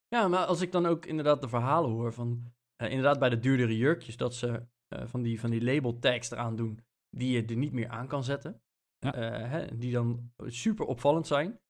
Ja, 0.09 0.29
maar 0.29 0.45
als 0.45 0.61
ik 0.61 0.73
dan 0.73 0.87
ook 0.87 1.07
inderdaad 1.07 1.41
de 1.41 1.49
verhalen 1.49 1.91
hoor 1.91 2.13
van, 2.13 2.53
eh, 2.77 2.89
inderdaad 2.89 3.19
bij 3.19 3.29
de 3.29 3.39
duurdere 3.39 3.77
jurkjes, 3.77 4.17
dat 4.17 4.35
ze 4.35 4.67
van, 4.89 5.23
die, 5.23 5.41
van 5.41 5.51
die 5.51 5.63
label 5.63 5.99
tags 5.99 6.31
eraan 6.31 6.57
doen, 6.57 6.81
die 7.11 7.31
je 7.31 7.45
er 7.45 7.57
niet 7.57 7.73
meer 7.73 7.89
aan 7.89 8.07
kan 8.07 8.25
zetten. 8.25 8.63
Ja. 8.99 9.13
Hè, 9.23 9.79
die 9.79 9.93
dan 9.93 10.33
super 10.47 10.87
opvallend 10.87 11.27
zijn. 11.27 11.61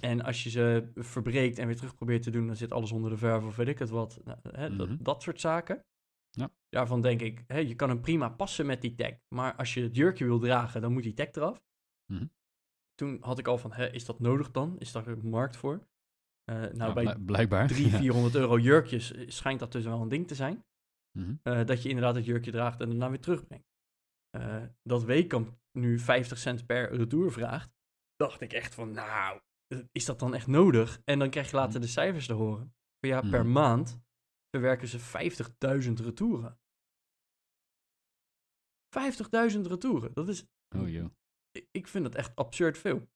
En 0.00 0.22
als 0.22 0.42
je 0.42 0.50
ze 0.50 0.90
verbreekt 0.94 1.58
en 1.58 1.66
weer 1.66 1.76
terug 1.76 1.94
probeert 1.94 2.22
te 2.22 2.30
doen, 2.30 2.46
dan 2.46 2.56
zit 2.56 2.72
alles 2.72 2.92
onder 2.92 3.10
de 3.10 3.16
verf 3.16 3.44
of 3.44 3.56
weet 3.56 3.68
ik 3.68 3.78
het 3.78 3.88
wat. 3.90 4.20
Nou, 4.24 4.38
hè, 4.50 4.68
Mhm. 4.68 4.76
dat, 4.78 4.88
dat 5.04 5.22
soort 5.22 5.40
zaken. 5.40 5.84
Ja. 6.30 6.50
Daarvan 6.68 7.00
denk 7.02 7.20
ik, 7.20 7.44
hè, 7.46 7.58
je 7.58 7.74
kan 7.74 7.88
hem 7.88 8.00
prima 8.00 8.28
passen 8.28 8.66
met 8.66 8.80
die 8.80 8.94
tag. 8.94 9.12
Maar 9.34 9.54
als 9.56 9.74
je 9.74 9.82
het 9.82 9.96
jurkje 9.96 10.24
wil 10.24 10.38
dragen, 10.38 10.80
dan 10.80 10.92
moet 10.92 11.02
die 11.02 11.14
tag 11.14 11.30
eraf. 11.32 11.62
Mhm. 12.12 12.26
Toen 12.94 13.16
had 13.20 13.38
ik 13.38 13.46
al 13.46 13.58
van, 13.58 13.72
hè, 13.72 13.90
is 13.92 14.04
dat 14.04 14.20
nodig 14.20 14.50
dan? 14.50 14.78
Is 14.78 14.92
daar 14.92 15.06
een 15.06 15.28
markt 15.28 15.56
voor? 15.56 15.86
Eh, 16.44 16.54
nou, 16.56 16.74
Ja, 16.76 16.92
bij 16.92 17.02
blijk- 17.02 17.24
blijkbaar. 17.24 17.66
300, 17.66 17.92
Ja. 17.94 17.98
400 17.98 18.34
euro 18.34 18.58
jurkjes 18.58 19.12
eh, 19.12 19.28
schijnt 19.28 19.60
dat 19.60 19.72
dus 19.72 19.84
wel 19.84 20.00
een 20.02 20.08
ding 20.08 20.26
te 20.28 20.34
zijn. 20.34 20.64
Mhm. 21.18 21.34
Eh, 21.42 21.64
dat 21.64 21.82
je 21.82 21.88
inderdaad 21.88 22.14
het 22.14 22.24
jurkje 22.24 22.50
draagt 22.50 22.80
en 22.80 22.88
daarna 22.88 23.08
weer 23.10 23.20
terugbrengt. 23.20 23.64
Dat 24.82 25.04
Weekamp 25.04 25.58
nu 25.72 25.98
50 25.98 26.38
cent 26.38 26.66
per 26.66 26.94
retour 26.96 27.32
vraagt, 27.32 27.70
dacht 28.16 28.40
ik 28.40 28.52
echt 28.52 28.74
van, 28.74 28.90
nou, 28.92 29.40
is 29.92 30.04
dat 30.04 30.18
dan 30.18 30.34
echt 30.34 30.46
nodig? 30.46 31.00
En 31.04 31.18
dan 31.18 31.30
krijg 31.30 31.50
je 31.50 31.56
later 31.56 31.80
de 31.80 31.86
cijfers 31.86 32.26
te 32.26 32.32
horen. 32.32 32.74
Ja, 32.98 33.20
per 33.20 33.42
Mhm. 33.42 33.52
maand 33.52 34.00
verwerken 34.50 34.88
ze 34.88 34.98
50.000 34.98 36.00
retouren. 36.00 36.58
50.000 38.88 39.66
retouren, 39.66 40.14
dat 40.14 40.28
is, 40.28 40.46
Oh 40.76 40.88
joh. 40.88 41.10
ik- 41.70 41.86
vind 41.88 42.04
dat 42.04 42.14
echt 42.14 42.36
absurd 42.36 42.78
veel. 42.78 43.08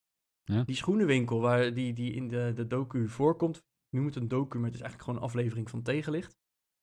Ja. 0.45 0.62
Die 0.64 0.75
schoenenwinkel 0.76 1.40
waar 1.40 1.75
die, 1.75 1.92
die 1.92 2.12
in 2.12 2.28
de, 2.28 2.52
de 2.54 2.66
docu 2.66 3.09
voorkomt, 3.09 3.64
noem 3.97 4.07
het 4.07 4.16
een 4.16 4.28
docu, 4.28 4.57
maar 4.59 4.66
het 4.66 4.75
is 4.75 4.80
eigenlijk 4.80 5.02
gewoon 5.11 5.19
een 5.19 5.28
aflevering 5.28 5.71
van 5.71 5.83
Tegenlicht. 5.83 6.38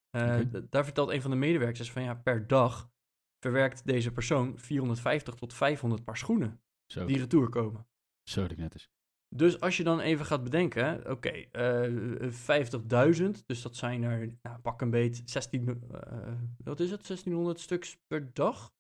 Eh, 0.10 0.42
Daar 0.70 0.84
vertelt 0.84 1.10
een 1.10 1.22
van 1.22 1.32
de 1.32 1.38
medewerkers 1.38 1.92
van 1.92 2.02
ja, 2.04 2.14
per 2.16 2.48
dag 2.48 2.90
verwerkt 3.40 3.86
deze 3.86 4.12
persoon 4.12 4.60
450 4.60 5.34
tot 5.36 5.54
500 5.54 6.04
paar 6.04 6.18
schoenen 6.18 6.62
Zo, 6.92 7.06
die 7.06 7.18
retour 7.18 7.50
komen. 7.50 7.88
zo 8.30 8.42
dat 8.42 8.52
ik 8.52 8.58
net 8.58 8.76
is. 8.76 8.90
Dus 9.36 9.60
als 9.60 9.78
je 9.78 9.84
dan 9.84 10.00
even 10.00 10.26
gaat 10.26 10.44
bedenken, 10.44 11.12
oké, 11.12 11.30
eh, 11.30 12.32
50.000, 12.32 13.44
dus 13.46 13.62
dat 13.62 13.76
zijn 13.76 14.04
er, 14.04 14.38
nou, 14.42 14.60
pak 14.60 14.82
een 14.82 14.90
beet, 14.90 15.22
16, 15.26 15.84
eh, 15.92 16.34
wat 16.64 16.80
is 16.80 16.92
het, 16.92 17.06
1600 17.06 17.60
stuks 17.60 17.98
per 18.08 18.34
dag? 18.34 18.74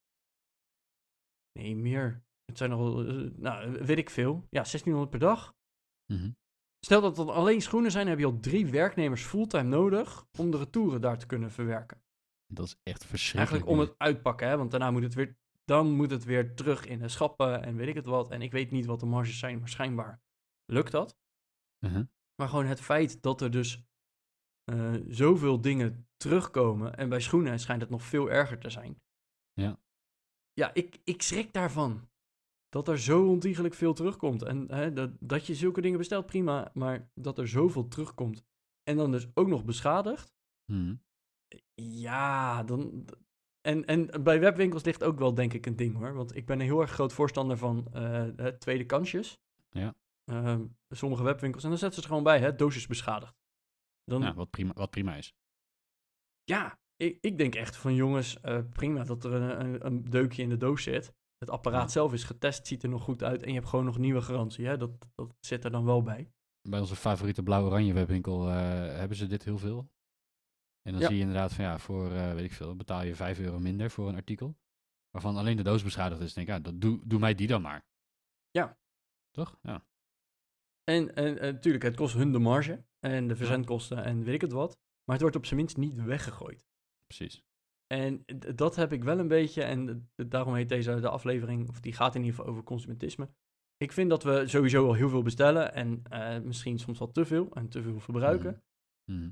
Nee, 1.59 1.75
meer. 1.75 2.23
Het 2.45 2.57
zijn 2.57 2.69
nog, 2.69 3.05
eh, 3.05 3.15
nou, 3.35 3.71
weet 3.71 3.97
ik 3.97 4.09
veel. 4.09 4.47
Ja, 4.49 4.63
1600 4.63 5.09
per 5.09 5.19
dag. 5.19 5.55
Mhm. 6.13 6.31
Stel 6.79 7.01
dat 7.01 7.17
het 7.17 7.29
alleen 7.29 7.61
schoenen 7.61 7.91
zijn, 7.91 8.07
heb 8.07 8.19
je 8.19 8.25
al 8.25 8.39
drie 8.39 8.67
werknemers 8.67 9.23
fulltime 9.23 9.63
nodig 9.63 10.25
om 10.39 10.51
de 10.51 10.57
retouren 10.57 11.01
daar 11.01 11.17
te 11.17 11.25
kunnen 11.25 11.51
verwerken. 11.51 12.01
Dat 12.53 12.65
is 12.65 12.79
echt 12.83 13.05
verschrikkelijk. 13.05 13.51
Eigenlijk 13.51 13.69
om 13.69 13.79
het 13.79 13.99
uitpakken, 13.99 14.47
hè, 14.47 14.57
want 14.57 14.71
daarna 14.71 14.91
moet 14.91 15.03
het 15.03 15.13
weer, 15.13 15.37
dan 15.65 15.91
moet 15.91 16.11
het 16.11 16.23
weer 16.23 16.55
terug 16.55 16.85
in 16.85 16.99
de 16.99 17.07
schappen 17.07 17.63
en 17.63 17.75
weet 17.75 17.87
ik 17.87 17.95
het 17.95 18.05
wat. 18.05 18.31
En 18.31 18.41
ik 18.41 18.51
weet 18.51 18.71
niet 18.71 18.85
wat 18.85 18.99
de 18.99 19.05
marges 19.05 19.39
zijn, 19.39 19.59
maar 19.59 19.69
schijnbaar 19.69 20.21
lukt 20.71 20.91
dat. 20.91 21.17
Mhm. 21.79 22.03
Maar 22.35 22.49
gewoon 22.49 22.65
het 22.65 22.81
feit 22.81 23.21
dat 23.21 23.41
er 23.41 23.51
dus 23.51 23.83
eh, 24.63 24.93
zoveel 25.07 25.61
dingen 25.61 26.07
terugkomen. 26.17 26.95
En 26.95 27.09
bij 27.09 27.19
schoenen 27.19 27.59
schijnt 27.59 27.81
het 27.81 27.89
nog 27.89 28.03
veel 28.03 28.29
erger 28.29 28.59
te 28.59 28.69
zijn. 28.69 29.01
Ja. 29.53 29.79
Ja, 30.53 30.73
ik, 30.73 30.99
ik 31.03 31.21
schrik 31.21 31.53
daarvan. 31.53 32.09
Dat 32.69 32.87
er 32.87 32.99
zo 32.99 33.27
ontiegelijk 33.27 33.73
veel 33.73 33.93
terugkomt. 33.93 34.43
En 34.43 34.71
hè, 34.71 34.93
dat, 34.93 35.11
dat 35.19 35.45
je 35.45 35.55
zulke 35.55 35.81
dingen 35.81 35.97
bestelt, 35.97 36.25
prima. 36.25 36.71
Maar 36.73 37.11
dat 37.13 37.37
er 37.37 37.47
zoveel 37.47 37.87
terugkomt. 37.87 38.45
En 38.83 38.97
dan 38.97 39.11
dus 39.11 39.27
ook 39.33 39.47
nog 39.47 39.65
beschadigd. 39.65 40.33
Mhm. 40.71 40.95
Ja, 41.81 42.63
dan. 42.63 43.05
En, 43.61 43.85
en 43.85 44.23
bij 44.23 44.39
webwinkels 44.39 44.83
ligt 44.83 45.03
ook 45.03 45.19
wel, 45.19 45.33
denk 45.33 45.53
ik, 45.53 45.65
een 45.65 45.75
ding 45.75 45.95
hoor. 45.95 46.13
Want 46.13 46.35
ik 46.35 46.45
ben 46.45 46.59
een 46.59 46.65
heel 46.65 46.81
erg 46.81 46.91
groot 46.91 47.13
voorstander 47.13 47.57
van 47.57 47.87
het 48.35 48.59
tweede 48.59 48.85
kansjes. 48.85 49.39
Ja. 49.69 49.95
Ehm, 50.31 50.65
sommige 50.89 51.23
webwinkels. 51.23 51.63
En 51.63 51.69
dan 51.69 51.77
zetten 51.77 51.97
ze 51.97 52.03
er 52.03 52.09
gewoon 52.13 52.23
bij, 52.23 52.39
hè, 52.39 52.55
doosjes 52.55 52.87
beschadigd. 52.87 53.35
Dan, 54.03 54.21
Ja, 54.21 54.33
wat 54.33 54.49
prima, 54.49 54.73
wat 54.73 54.89
prima 54.89 55.15
is. 55.15 55.33
Ja, 56.43 56.79
ik, 56.95 57.17
ik 57.21 57.37
denk 57.37 57.55
echt 57.55 57.75
van 57.77 57.95
jongens, 57.95 58.39
eh, 58.39 58.63
prima 58.69 59.03
dat 59.03 59.23
er 59.23 59.33
een, 59.33 59.59
een, 59.65 59.85
een 59.85 60.03
deukje 60.03 60.41
in 60.41 60.49
de 60.49 60.57
doos 60.57 60.83
zit. 60.83 61.13
Het 61.37 61.49
apparaat 61.49 61.81
Ja. 61.83 61.87
zelf 61.87 62.13
is 62.13 62.23
getest, 62.23 62.67
ziet 62.67 62.83
er 62.83 62.89
nog 62.89 63.03
goed 63.03 63.23
uit 63.23 63.41
en 63.41 63.47
je 63.47 63.53
hebt 63.55 63.67
gewoon 63.67 63.85
nog 63.85 63.97
nieuwe 63.97 64.21
garantie. 64.21 64.65
Hè? 64.65 64.77
Dat, 64.77 65.07
dat 65.15 65.35
zit 65.39 65.63
er 65.63 65.71
dan 65.71 65.85
wel 65.85 66.01
bij. 66.03 66.31
Bij 66.69 66.79
onze 66.79 66.95
favoriete 66.95 67.43
blauw-oranje 67.43 67.93
webwinkel 67.93 68.49
eh, 68.49 68.55
hebben 68.97 69.17
ze 69.17 69.27
dit 69.27 69.43
heel 69.43 69.57
veel. 69.57 69.91
En 70.81 70.91
dan 70.91 71.01
Ja. 71.01 71.07
zie 71.07 71.15
je 71.15 71.21
inderdaad 71.21 71.53
van 71.53 71.63
ja, 71.65 71.79
voor 71.79 72.11
eh, 72.11 72.33
weet 72.33 72.43
ik 72.45 72.51
veel, 72.53 72.75
betaal 72.75 73.03
je 73.03 73.15
5 73.15 73.39
euro 73.39 73.59
minder 73.59 73.89
voor 73.91 74.07
een 74.09 74.15
artikel. 74.15 74.57
Waarvan 75.09 75.35
alleen 75.37 75.57
de 75.57 75.63
doos 75.63 75.83
beschadigd 75.83 76.21
is. 76.21 76.33
Denk 76.33 76.47
ik, 76.47 76.53
ja, 76.53 76.59
dat 76.59 76.81
doe, 76.81 77.01
doe 77.05 77.19
mij 77.19 77.35
die 77.35 77.47
dan 77.47 77.61
maar. 77.61 77.85
Ja. 78.49 78.79
Toch? 79.31 79.57
Ja. 79.61 79.85
En, 80.89 81.05
natuurlijk, 81.39 81.83
het 81.83 81.95
kost 81.95 82.15
hun 82.15 82.31
de 82.31 82.39
marge 82.39 82.83
en 82.99 83.27
de 83.27 83.35
verzendkosten 83.35 84.03
en 84.03 84.23
weet 84.23 84.33
ik 84.33 84.41
het 84.41 84.51
wat. 84.51 84.77
Maar 85.03 85.15
het 85.15 85.21
wordt 85.21 85.35
op 85.35 85.45
zijn 85.45 85.59
minst 85.59 85.77
niet 85.77 86.03
weggegooid. 86.03 86.67
Precies. 87.05 87.45
En 87.87 88.25
dat 88.55 88.75
heb 88.75 88.93
ik 88.93 89.03
wel 89.03 89.19
een 89.19 89.27
beetje, 89.27 89.63
en 89.63 90.09
daarom 90.15 90.55
heet 90.55 90.69
deze 90.69 90.99
de 90.99 91.09
aflevering, 91.09 91.69
of 91.69 91.79
die 91.79 91.93
gaat 91.93 92.15
in 92.15 92.21
ieder 92.21 92.35
geval 92.35 92.51
over 92.51 92.63
consumentisme. 92.63 93.29
Ik 93.77 93.91
vind 93.91 94.09
dat 94.09 94.23
we 94.23 94.47
sowieso 94.47 94.87
al 94.87 94.93
heel 94.93 95.09
veel 95.09 95.21
bestellen 95.21 95.73
en 95.73 96.03
eh, 96.03 96.39
misschien 96.39 96.79
soms 96.79 96.99
wel 96.99 97.11
te 97.11 97.25
veel 97.25 97.51
en 97.53 97.69
te 97.69 97.81
veel 97.81 97.99
verbruiken. 97.99 98.63
Mhm. 99.11 99.29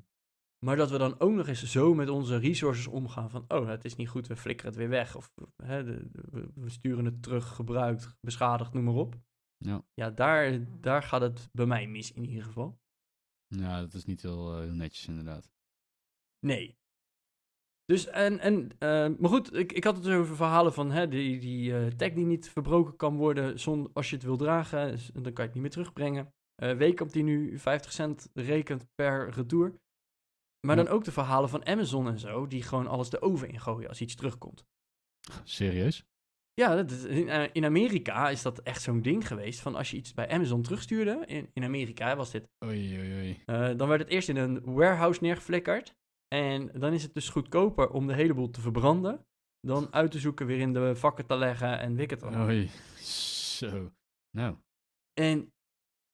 Maar 0.65 0.75
dat 0.75 0.89
we 0.89 0.97
dan 0.97 1.19
ook 1.19 1.31
nog 1.31 1.47
eens 1.47 1.63
zo 1.63 1.93
met 1.93 2.09
onze 2.09 2.37
resources 2.37 2.87
omgaan 2.87 3.29
van, 3.29 3.45
oh, 3.47 3.67
het 3.67 3.85
is 3.85 3.95
niet 3.95 4.09
goed, 4.09 4.27
we 4.27 4.35
flikkeren 4.35 4.71
het 4.71 4.79
weer 4.79 4.89
weg. 4.89 5.15
Of 5.15 5.33
hè, 5.63 5.83
de, 5.83 6.09
we 6.55 6.69
sturen 6.69 7.05
het 7.05 7.23
terug, 7.23 7.47
gebruikt, 7.47 8.17
beschadigd, 8.19 8.73
noem 8.73 8.83
maar 8.83 8.93
op. 8.93 9.15
Ja. 9.57 9.85
Ja, 9.93 10.09
daar, 10.11 10.59
daar 10.81 11.03
gaat 11.03 11.21
het 11.21 11.49
bij 11.51 11.65
mij 11.65 11.87
mis 11.87 12.11
in 12.11 12.25
ieder 12.25 12.43
geval. 12.43 12.79
ja, 13.47 13.81
dat 13.81 13.93
is 13.93 14.05
niet 14.05 14.21
heel, 14.21 14.53
eh, 14.53 14.59
heel 14.59 14.73
netjes 14.73 15.07
inderdaad. 15.07 15.51
Nee. 16.39 16.77
Dus, 17.85 18.05
en, 18.07 18.39
en 18.39 18.69
eh, 18.79 19.07
maar 19.19 19.29
goed, 19.29 19.53
ik, 19.53 19.71
ik 19.71 19.83
had 19.83 19.95
het 19.95 20.03
dus 20.03 20.15
over 20.15 20.35
verhalen 20.35 20.73
van 20.73 20.91
hè, 20.91 21.07
die, 21.07 21.39
die 21.39 21.77
eh, 21.77 21.87
tag 21.87 22.11
die 22.13 22.25
niet 22.25 22.49
verbroken 22.49 22.95
kan 22.95 23.15
worden 23.17 23.59
zonder, 23.59 23.91
als 23.93 24.09
je 24.09 24.15
het 24.15 24.25
wil 24.25 24.37
dragen, 24.37 24.91
dus 24.91 25.05
dan 25.13 25.23
kan 25.23 25.33
je 25.33 25.41
het 25.41 25.53
niet 25.53 25.61
meer 25.61 25.71
terugbrengen. 25.71 26.33
Eh 26.55 26.77
Weekamp 26.77 27.11
die 27.11 27.23
nu 27.23 27.59
50 27.59 27.91
cent 27.91 28.29
rekent 28.33 28.85
per 28.95 29.29
retour. 29.29 29.79
Maar 30.67 30.77
Ja. 30.77 30.83
dan 30.83 30.93
ook 30.93 31.03
de 31.03 31.11
verhalen 31.11 31.49
van 31.49 31.65
Amazon 31.65 32.07
en 32.07 32.19
zo, 32.19 32.47
die 32.47 32.63
gewoon 32.63 32.87
alles 32.87 33.09
de 33.09 33.21
oven 33.21 33.49
ingooien 33.49 33.89
als 33.89 34.01
iets 34.01 34.15
terugkomt. 34.15 34.65
Serieus? 35.43 36.05
Ja, 36.61 36.75
dat 36.75 36.91
is, 36.91 37.03
in, 37.03 37.29
eh, 37.29 37.49
in 37.51 37.65
Amerika 37.65 38.29
is 38.29 38.41
dat 38.41 38.59
echt 38.59 38.81
zo'n 38.81 39.01
ding 39.01 39.27
geweest 39.27 39.59
van 39.59 39.75
als 39.75 39.91
je 39.91 39.97
iets 39.97 40.13
bij 40.13 40.29
Amazon 40.29 40.61
terugstuurde, 40.61 41.23
in, 41.25 41.49
in 41.53 41.63
Amerika 41.63 42.15
was 42.15 42.31
dit, 42.31 42.49
Oei, 42.65 42.97
oei, 42.99 43.13
oei. 43.13 43.41
eh, 43.45 43.77
dan 43.77 43.87
werd 43.87 44.01
het 44.01 44.09
eerst 44.09 44.29
in 44.29 44.35
een 44.35 44.61
warehouse 44.63 45.23
neergeflikkerd. 45.23 45.95
En 46.27 46.71
dan 46.79 46.93
is 46.93 47.03
het 47.03 47.13
dus 47.13 47.29
goedkoper 47.29 47.89
om 47.89 48.07
de 48.07 48.13
hele 48.13 48.33
boel 48.33 48.49
te 48.49 48.61
verbranden, 48.61 49.25
dan 49.59 49.93
uit 49.93 50.11
te 50.11 50.19
zoeken, 50.19 50.45
weer 50.45 50.59
in 50.59 50.73
de 50.73 50.95
vakken 50.95 51.25
te 51.25 51.35
leggen 51.35 51.79
en 51.79 51.97
het 51.97 52.23
allemaal. 52.23 52.47
Oei. 52.47 52.69
Zo. 53.57 53.91
Nou. 54.31 54.55
En 55.13 55.53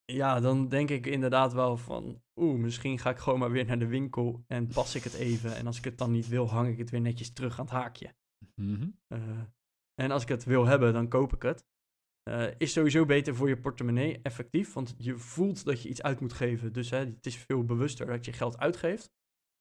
ja, 0.06 0.40
dan 0.40 0.68
denk 0.70 0.90
ik 0.90 1.06
inderdaad 1.06 1.54
wel 1.54 1.78
van, 1.78 2.22
oeh, 2.36 2.60
misschien 2.60 3.00
ga 3.00 3.10
ik 3.10 3.18
gewoon 3.18 3.40
maar 3.40 3.52
weer 3.52 3.66
naar 3.66 3.80
de 3.80 3.88
winkel 3.88 4.44
en 4.48 4.68
pas 4.68 4.96
ik 4.96 5.04
het 5.04 5.14
even. 5.14 5.56
En 5.56 5.68
als 5.68 5.78
ik 5.78 5.84
het 5.84 5.98
dan 5.98 6.12
niet 6.12 6.28
wil, 6.28 6.50
hang 6.50 6.68
ik 6.70 6.78
het 6.78 6.90
weer 6.90 7.02
netjes 7.02 7.34
terug 7.34 7.60
aan 7.60 7.66
het 7.66 7.74
haakje. 7.74 8.14
Eh, 9.08 9.20
en 10.02 10.12
als 10.12 10.22
ik 10.22 10.30
het 10.30 10.44
wil 10.44 10.66
hebben, 10.66 10.94
dan 10.94 11.08
koop 11.08 11.34
ik 11.34 11.42
het. 11.42 11.66
Eh, 12.24 12.48
is 12.58 12.74
sowieso 12.74 13.06
beter 13.06 13.36
voor 13.36 13.50
je 13.50 13.62
portemonnee, 13.62 14.22
effectief. 14.22 14.74
Want 14.74 14.96
je 14.98 15.18
voelt 15.18 15.66
dat 15.66 15.82
je 15.82 15.90
iets 15.90 16.02
uit 16.02 16.20
moet 16.20 16.34
geven. 16.34 16.74
Dus 16.74 16.90
hè, 16.90 16.98
het 16.98 17.26
is 17.26 17.38
veel 17.38 17.66
bewuster 17.66 18.06
dat 18.06 18.26
je 18.26 18.34
geld 18.34 18.58
uitgeeft. 18.58 19.14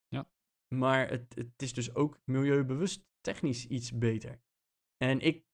Ja. 0.09 0.31
Maar 0.75 1.09
het, 1.09 1.35
het 1.35 1.63
is 1.63 1.73
dus 1.73 1.95
ook 1.95 2.19
milieubewust 2.25 3.07
technisch 3.21 3.67
iets 3.67 3.99
beter. 3.99 4.41
En 4.97 5.21
ik, 5.21 5.45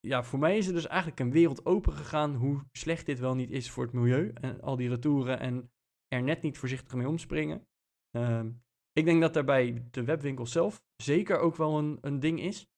ja, 0.00 0.22
voor 0.22 0.38
mij 0.38 0.56
is 0.56 0.66
er 0.66 0.72
dus 0.72 0.86
eigenlijk 0.86 1.20
een 1.20 1.30
wereld 1.30 1.66
open 1.66 1.92
gegaan 1.92 2.34
hoe 2.34 2.64
slecht 2.72 3.06
dit 3.06 3.18
wel 3.18 3.34
niet 3.34 3.50
is 3.50 3.70
voor 3.70 3.84
het 3.84 3.92
milieu. 3.92 4.30
En 4.32 4.60
al 4.60 4.76
die 4.76 4.88
retouren 4.88 5.40
en 5.40 5.72
er 6.08 6.22
net 6.22 6.42
niet 6.42 6.58
voorzichtig 6.58 6.94
mee 6.94 7.08
omspringen. 7.08 7.66
Ehm, 8.10 8.52
ik 8.92 9.04
denk 9.04 9.20
dat 9.20 9.34
daarbij 9.34 9.88
de 9.90 10.04
webwinkel 10.04 10.46
zelf 10.46 10.84
zeker 10.96 11.38
ook 11.38 11.56
wel 11.56 11.78
een, 11.78 11.98
een 12.00 12.20
ding 12.20 12.40
is. 12.40 12.70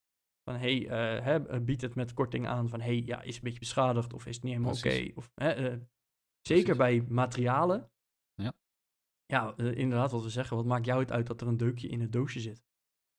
Van 0.44 0.54
hey, 0.56 0.88
eh, 0.88 1.24
hè, 1.24 1.46
eh, 1.48 1.60
biedt 1.60 1.80
het 1.82 1.94
met 1.94 2.12
korting 2.14 2.46
aan 2.46 2.68
van 2.68 2.80
hey, 2.80 3.02
ja, 3.06 3.20
is 3.20 3.26
het 3.26 3.36
een 3.36 3.42
beetje 3.42 3.58
beschadigd 3.58 4.12
of 4.12 4.26
is 4.26 4.34
het 4.34 4.44
niet 4.44 4.52
helemaal 4.52 4.74
oké? 4.74 4.88
Precies. 4.88 5.14
Of 5.14 5.30
hè, 5.34 5.50
eh, 5.50 5.76
Zeker 6.40 6.76
bij 6.76 7.04
materialen. 7.08 7.90
Ja. 8.34 8.52
Ja, 9.26 9.54
eh, 9.56 9.74
inderdaad, 9.76 10.10
wat 10.10 10.22
we 10.22 10.28
zeggen. 10.28 10.56
Wat 10.56 10.66
maakt 10.66 10.84
jou 10.86 11.00
het 11.00 11.12
uit 11.12 11.26
dat 11.26 11.40
er 11.40 11.46
een 11.46 11.56
deukje 11.56 11.88
in 11.88 12.00
het 12.00 12.12
doosje 12.12 12.40
zit? 12.40 12.62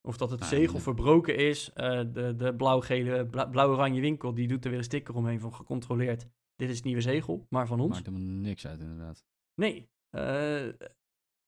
Of 0.08 0.18
dat 0.18 0.30
het 0.30 0.40
Nou, 0.40 0.52
zegel 0.56 0.74
nee. 0.74 0.82
verbroken 0.82 1.36
is. 1.36 1.74
eh, 1.74 2.04
de 2.12 2.34
de 2.36 2.56
blauw-gele, 2.56 3.26
bla- 3.26 3.46
blauw-oranje 3.46 4.02
winkel, 4.02 4.34
die 4.34 4.48
doet 4.48 4.64
er 4.64 4.70
weer 4.70 4.80
een 4.80 4.86
sticker 4.86 5.16
omheen 5.16 5.40
van 5.40 5.54
gecontroleerd. 5.54 6.28
Dit 6.56 6.70
is 6.70 6.76
het 6.76 6.86
nieuwe 6.86 7.02
zegel, 7.02 7.46
maar 7.50 7.68
van 7.68 7.80
ons. 7.80 7.94
Maakt 7.94 8.06
helemaal 8.06 8.28
niks 8.28 8.68
uit, 8.68 8.80
inderdaad. 8.80 9.26
Nee. 9.62 9.90
eh, 10.10 10.70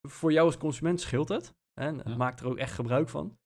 voor 0.07 0.31
jou 0.31 0.45
als 0.45 0.57
consument 0.57 1.01
scheelt 1.01 1.29
het. 1.29 1.55
En 1.73 2.01
Ja. 2.05 2.15
maakt 2.15 2.39
er 2.39 2.47
ook 2.47 2.57
echt 2.57 2.73
gebruik 2.73 3.09
van. 3.09 3.37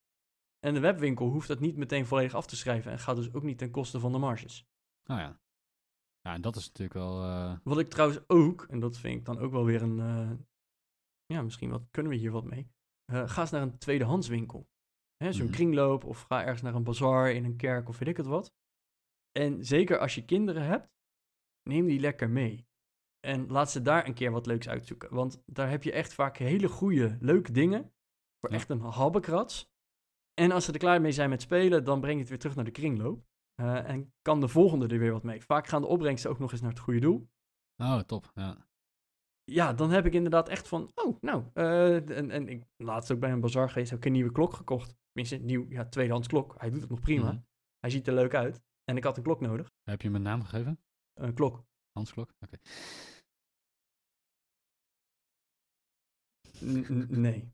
En 0.66 0.74
de 0.74 0.80
webwinkel 0.80 1.30
hoeft 1.30 1.48
dat 1.48 1.60
niet 1.60 1.78
meteen 1.78 2.06
volledig 2.06 2.34
af 2.34 2.46
te 2.48 2.56
schrijven. 2.56 2.92
En 2.92 3.00
gaat 3.00 3.16
dus 3.16 3.34
ook 3.34 3.44
niet 3.44 3.58
ten 3.58 3.72
koste 3.72 4.00
van 4.00 4.12
de 4.12 4.18
marges. 4.18 4.68
Nou 5.04 5.20
ja. 5.20 5.40
Ja, 6.22 6.34
en 6.34 6.42
dat 6.42 6.56
is 6.56 6.66
natuurlijk 6.68 6.94
wel... 6.94 7.24
eh, 7.24 7.58
Wat 7.64 7.80
ik 7.80 7.90
trouwens 7.90 8.20
ook, 8.28 8.64
en 8.70 8.80
dat 8.80 8.98
vind 8.98 9.16
ik 9.20 9.26
dan 9.26 9.38
ook 9.40 9.52
wel 9.52 9.66
weer 9.66 9.82
een. 9.82 10.00
eh, 10.00 10.32
ja, 11.26 11.42
misschien 11.42 11.70
wat, 11.70 11.88
kunnen 11.92 12.12
we 12.12 12.18
hier 12.18 12.32
wat 12.32 12.44
mee. 12.44 12.72
Eh, 13.06 13.30
ga 13.30 13.42
eens 13.42 13.52
naar 13.52 13.62
een 13.62 13.78
tweedehandswinkel. 13.78 14.70
Hè, 15.16 15.32
Zo'n 15.34 15.46
Mhm. 15.46 15.54
kringloop 15.54 16.04
of 16.04 16.22
ga 16.22 16.42
ergens 16.42 16.62
naar 16.62 16.76
een 16.76 16.84
bazaar 16.84 17.32
in 17.32 17.46
een 17.46 17.56
kerk 17.58 17.88
of 17.90 17.98
weet 18.00 18.08
ik 18.10 18.18
het 18.18 18.26
wat. 18.26 18.54
En 19.32 19.66
zeker 19.66 19.98
als 20.00 20.16
je 20.16 20.26
kinderen 20.26 20.64
hebt, 20.64 20.90
neem 21.70 21.86
die 21.86 22.00
lekker 22.00 22.30
mee. 22.30 22.68
En 23.20 23.48
laat 23.48 23.72
ze 23.72 23.82
daar 23.82 24.08
een 24.08 24.14
keer 24.14 24.32
wat 24.32 24.46
leuks 24.46 24.70
uitzoeken. 24.70 25.14
Want 25.14 25.44
daar 25.46 25.70
heb 25.70 25.84
je 25.84 25.92
echt 25.92 26.14
vaak 26.14 26.38
hele 26.38 26.68
goede, 26.70 27.18
leuke 27.20 27.52
dingen. 27.52 27.94
Voor 28.40 28.50
Ja. 28.50 28.56
echt 28.56 28.70
een 28.70 28.80
habbekrats. 28.80 29.71
En 30.42 30.52
als 30.52 30.66
ze 30.66 30.72
er 30.72 30.80
klaar 30.80 31.02
mee 31.02 31.12
zijn 31.12 31.30
met 31.30 31.42
spelen, 31.42 31.84
dan 31.84 32.00
breng 32.00 32.14
je 32.14 32.20
het 32.20 32.30
weer 32.30 32.40
terug 32.40 32.56
naar 32.56 32.66
de 32.66 32.72
kringloop. 32.72 33.26
Eh, 33.56 33.90
en 33.90 34.14
kan 34.22 34.40
de 34.40 34.48
volgende 34.48 34.88
er 34.88 35.00
weer 35.00 35.12
wat 35.12 35.24
mee. 35.24 35.42
Vaak 35.42 35.68
gaan 35.68 35.82
de 35.82 35.88
opbrengsten 35.88 36.30
ook 36.30 36.40
nog 36.40 36.52
eens 36.52 36.62
naar 36.62 36.70
het 36.70 36.80
goede 36.80 37.00
doel 37.00 37.30
Oh, 37.78 38.00
top. 38.00 38.32
Ja. 38.34 38.68
ja, 39.44 39.74
dan 39.74 39.92
heb 39.92 40.06
ik 40.06 40.14
inderdaad 40.14 40.50
echt 40.50 40.68
van, 40.68 40.92
oh, 40.96 41.22
nou, 41.22 41.44
eh, 41.54 42.10
en, 42.18 42.32
en 42.32 42.48
ik 42.48 42.64
laatst 42.78 43.12
ook 43.12 43.20
bij 43.20 43.32
een 43.32 43.40
bazaar 43.40 43.70
geweest, 43.70 43.90
heb 43.90 44.00
ik 44.00 44.06
een 44.06 44.12
nieuwe 44.12 44.32
klok 44.32 44.54
gekocht. 44.54 44.96
Tenminste, 45.12 45.36
een 45.36 45.46
nieuw, 45.46 45.66
ja, 45.70 45.86
tweedehands 45.86 46.28
klok. 46.28 46.56
Hij 46.58 46.70
doet 46.70 46.82
het 46.82 46.90
nog 46.90 47.00
prima. 47.00 47.32
Mhm. 47.32 47.42
Hij 47.80 47.90
ziet 47.90 48.08
er 48.08 48.14
leuk 48.14 48.34
uit. 48.34 48.62
En 48.84 48.98
ik 48.98 49.04
had 49.04 49.18
een 49.18 49.24
klok 49.24 49.42
nodig. 49.42 49.72
Heb 49.84 50.02
je 50.02 50.08
hem 50.08 50.16
een 50.16 50.22
naam 50.22 50.44
gegeven? 50.44 50.80
Een 51.14 51.34
klok. 51.34 51.64
Hans 51.92 52.14
Klok? 52.14 52.34
Oké. 52.40 52.58
Nee. 57.08 57.54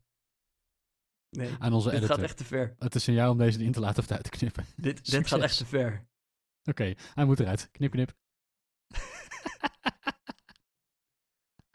Nee. 1.30 1.54
Aan 1.58 1.72
onze 1.72 1.88
Dit 1.90 1.98
editor. 1.98 2.16
gaat 2.16 2.24
echt 2.24 2.36
te 2.36 2.44
ver. 2.44 2.74
Het 2.78 2.94
is 2.94 3.08
aan 3.08 3.14
jou 3.14 3.30
om 3.32 3.38
deze 3.38 3.64
in 3.64 3.72
te 3.72 3.80
laten 3.80 4.02
of 4.02 4.10
uit 4.10 4.22
te 4.22 4.30
knippen. 4.30 4.64
Dit, 4.76 5.10
dit 5.10 5.26
gaat 5.26 5.40
echt 5.40 5.56
te 5.56 5.66
ver. 5.66 6.06
Oké, 6.64 6.94
hij 7.14 7.24
moet 7.24 7.40
eruit. 7.40 7.70
Knip, 7.70 7.90
knip. 7.90 8.14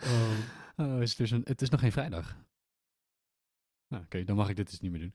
Oh. 0.03 0.37
Oh, 0.75 1.01
is 1.01 1.09
het, 1.09 1.17
dus 1.17 1.31
een, 1.31 1.41
het 1.43 1.61
is 1.61 1.69
nog 1.69 1.79
geen 1.79 1.91
vrijdag. 1.91 2.37
Nou, 3.87 4.03
Oké, 4.03 4.23
dan 4.23 4.35
mag 4.35 4.49
ik 4.49 4.55
dit 4.55 4.69
dus 4.69 4.79
niet 4.79 4.91
meer 4.91 4.99
doen. 4.99 5.13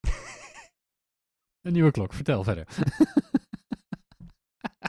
een 1.66 1.72
nieuwe 1.72 1.90
klok, 1.90 2.12
vertel 2.12 2.44
verder. 2.44 2.66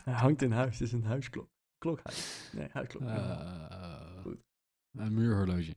Hij 0.03 0.13
hangt 0.13 0.41
in 0.41 0.51
huis. 0.51 0.79
Het 0.79 0.87
is 0.87 0.93
een 0.93 1.03
huisklok. 1.03 1.49
Klokhuis. 1.77 2.49
Nee, 2.53 2.69
huisklok. 2.71 3.01
Eh, 3.01 4.21
Goed. 4.21 4.37
een 4.91 5.13
muurhorloge. 5.13 5.75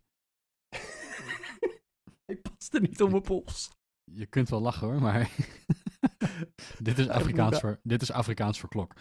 Hij 2.32 2.36
past 2.36 2.74
er 2.74 2.80
niet 2.80 3.02
om 3.02 3.10
mijn 3.10 3.22
pols. 3.22 3.70
Je 4.04 4.26
kunt 4.26 4.48
wel 4.48 4.60
lachen 4.60 4.86
hoor, 4.86 5.00
maar 5.00 5.30
dit, 6.82 6.98
is 6.98 7.08
Afrikaans 7.08 7.60
voor, 7.60 7.80
dit 7.82 8.02
is 8.02 8.10
Afrikaans 8.10 8.60
voor 8.60 8.68
klok. 8.68 8.94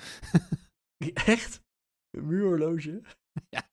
Echt? 1.13 1.61
Een 2.09 2.27
muurhorloge? 2.27 3.01
ja. 3.49 3.67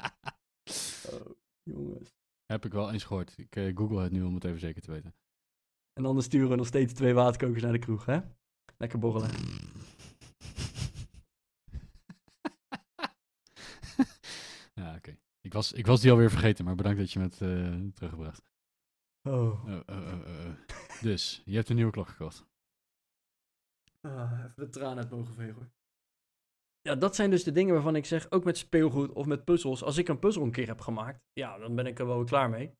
Oh, 1.10 1.30
jongens. 1.62 2.12
Heb 2.46 2.64
ik 2.64 2.72
wel 2.72 2.92
eens 2.92 3.04
gehoord. 3.04 3.38
Ik 3.38 3.56
eh, 3.56 3.76
google 3.76 4.02
het 4.02 4.12
nu 4.12 4.22
om 4.22 4.34
het 4.34 4.44
even 4.44 4.60
zeker 4.60 4.82
te 4.82 4.90
weten. 4.90 5.14
En 5.92 6.04
anders 6.04 6.26
sturen 6.26 6.48
we 6.48 6.56
nog 6.56 6.66
steeds 6.66 6.92
twee 6.92 7.14
waterkokers 7.14 7.62
naar 7.62 7.72
de 7.72 7.78
kroeg, 7.78 8.04
hè? 8.04 8.20
Lekker 8.76 8.98
borrelen. 8.98 9.30
ja, 14.80 14.94
oké. 14.96 15.16
Ik, 15.40 15.52
was, 15.52 15.72
ik 15.72 15.86
was 15.86 16.00
die 16.00 16.10
alweer 16.10 16.30
vergeten, 16.30 16.64
maar 16.64 16.74
bedankt 16.74 16.98
dat 16.98 17.12
je 17.12 17.18
me 17.18 17.24
het 17.24 17.40
eh, 17.40 17.92
teruggebracht. 17.94 18.53
Oh. 19.28 19.32
Oh, 19.32 19.68
oh, 19.68 19.82
oh, 19.86 20.12
oh, 20.12 20.46
oh. 20.46 20.54
Dus, 21.00 21.42
je 21.44 21.56
hebt 21.56 21.68
een 21.68 21.76
nieuwe 21.76 21.90
klok 21.90 22.08
gekocht. 22.08 22.46
Ah, 24.00 24.32
even 24.32 24.54
de 24.56 24.68
tranen 24.68 24.98
uit 24.98 25.10
mogen 25.10 25.34
vegen, 25.34 25.54
hoor. 25.54 25.70
Ja, 26.80 26.94
dat 26.94 27.14
zijn 27.14 27.30
dus 27.30 27.44
de 27.44 27.52
dingen 27.52 27.74
waarvan 27.74 27.96
ik 27.96 28.04
zeg, 28.04 28.30
ook 28.30 28.44
met 28.44 28.58
speelgoed 28.58 29.12
of 29.12 29.26
met 29.26 29.44
puzzels. 29.44 29.82
Als 29.82 29.96
ik 29.96 30.08
een 30.08 30.18
puzzel 30.18 30.42
een 30.42 30.50
keer 30.50 30.66
heb 30.66 30.80
gemaakt, 30.80 31.24
ja, 31.32 31.58
dan 31.58 31.74
ben 31.74 31.86
ik 31.86 31.98
er 31.98 32.06
wel 32.06 32.16
weer 32.16 32.26
klaar 32.26 32.50
mee. 32.50 32.76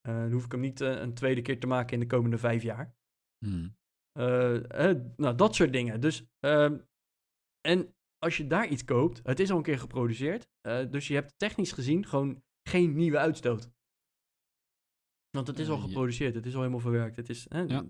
Eh, 0.00 0.14
dan 0.14 0.32
hoef 0.32 0.44
ik 0.44 0.52
hem 0.52 0.60
niet 0.60 0.80
eh, 0.80 1.00
een 1.00 1.14
tweede 1.14 1.42
keer 1.42 1.60
te 1.60 1.66
maken 1.66 1.92
in 1.92 2.00
de 2.00 2.06
komende 2.06 2.38
vijf 2.38 2.62
jaar. 2.62 2.94
Hmm. 3.38 3.76
Eh, 4.16 4.90
eh, 4.90 4.96
nou, 5.16 5.34
dat 5.34 5.54
soort 5.54 5.72
dingen. 5.72 6.00
Dus, 6.00 6.24
ehm, 6.38 6.78
en 7.60 7.94
als 8.18 8.36
je 8.36 8.46
daar 8.46 8.68
iets 8.68 8.84
koopt, 8.84 9.20
het 9.22 9.40
is 9.40 9.50
al 9.50 9.56
een 9.56 9.62
keer 9.62 9.78
geproduceerd, 9.78 10.48
eh, 10.60 10.90
dus 10.90 11.08
je 11.08 11.14
hebt 11.14 11.38
technisch 11.38 11.72
gezien 11.72 12.06
gewoon 12.06 12.42
geen 12.68 12.94
nieuwe 12.94 13.18
uitstoot. 13.18 13.70
Want 15.36 15.46
het 15.46 15.58
is 15.58 15.68
al 15.68 15.76
Eh, 15.76 15.82
geproduceerd, 15.82 16.34
het 16.34 16.46
is 16.46 16.52
al 16.54 16.58
helemaal 16.60 16.80
verwerkt. 16.80 17.16
Het 17.16 17.28
is, 17.28 17.46
hè, 17.48 17.60
Ja. 17.60 17.84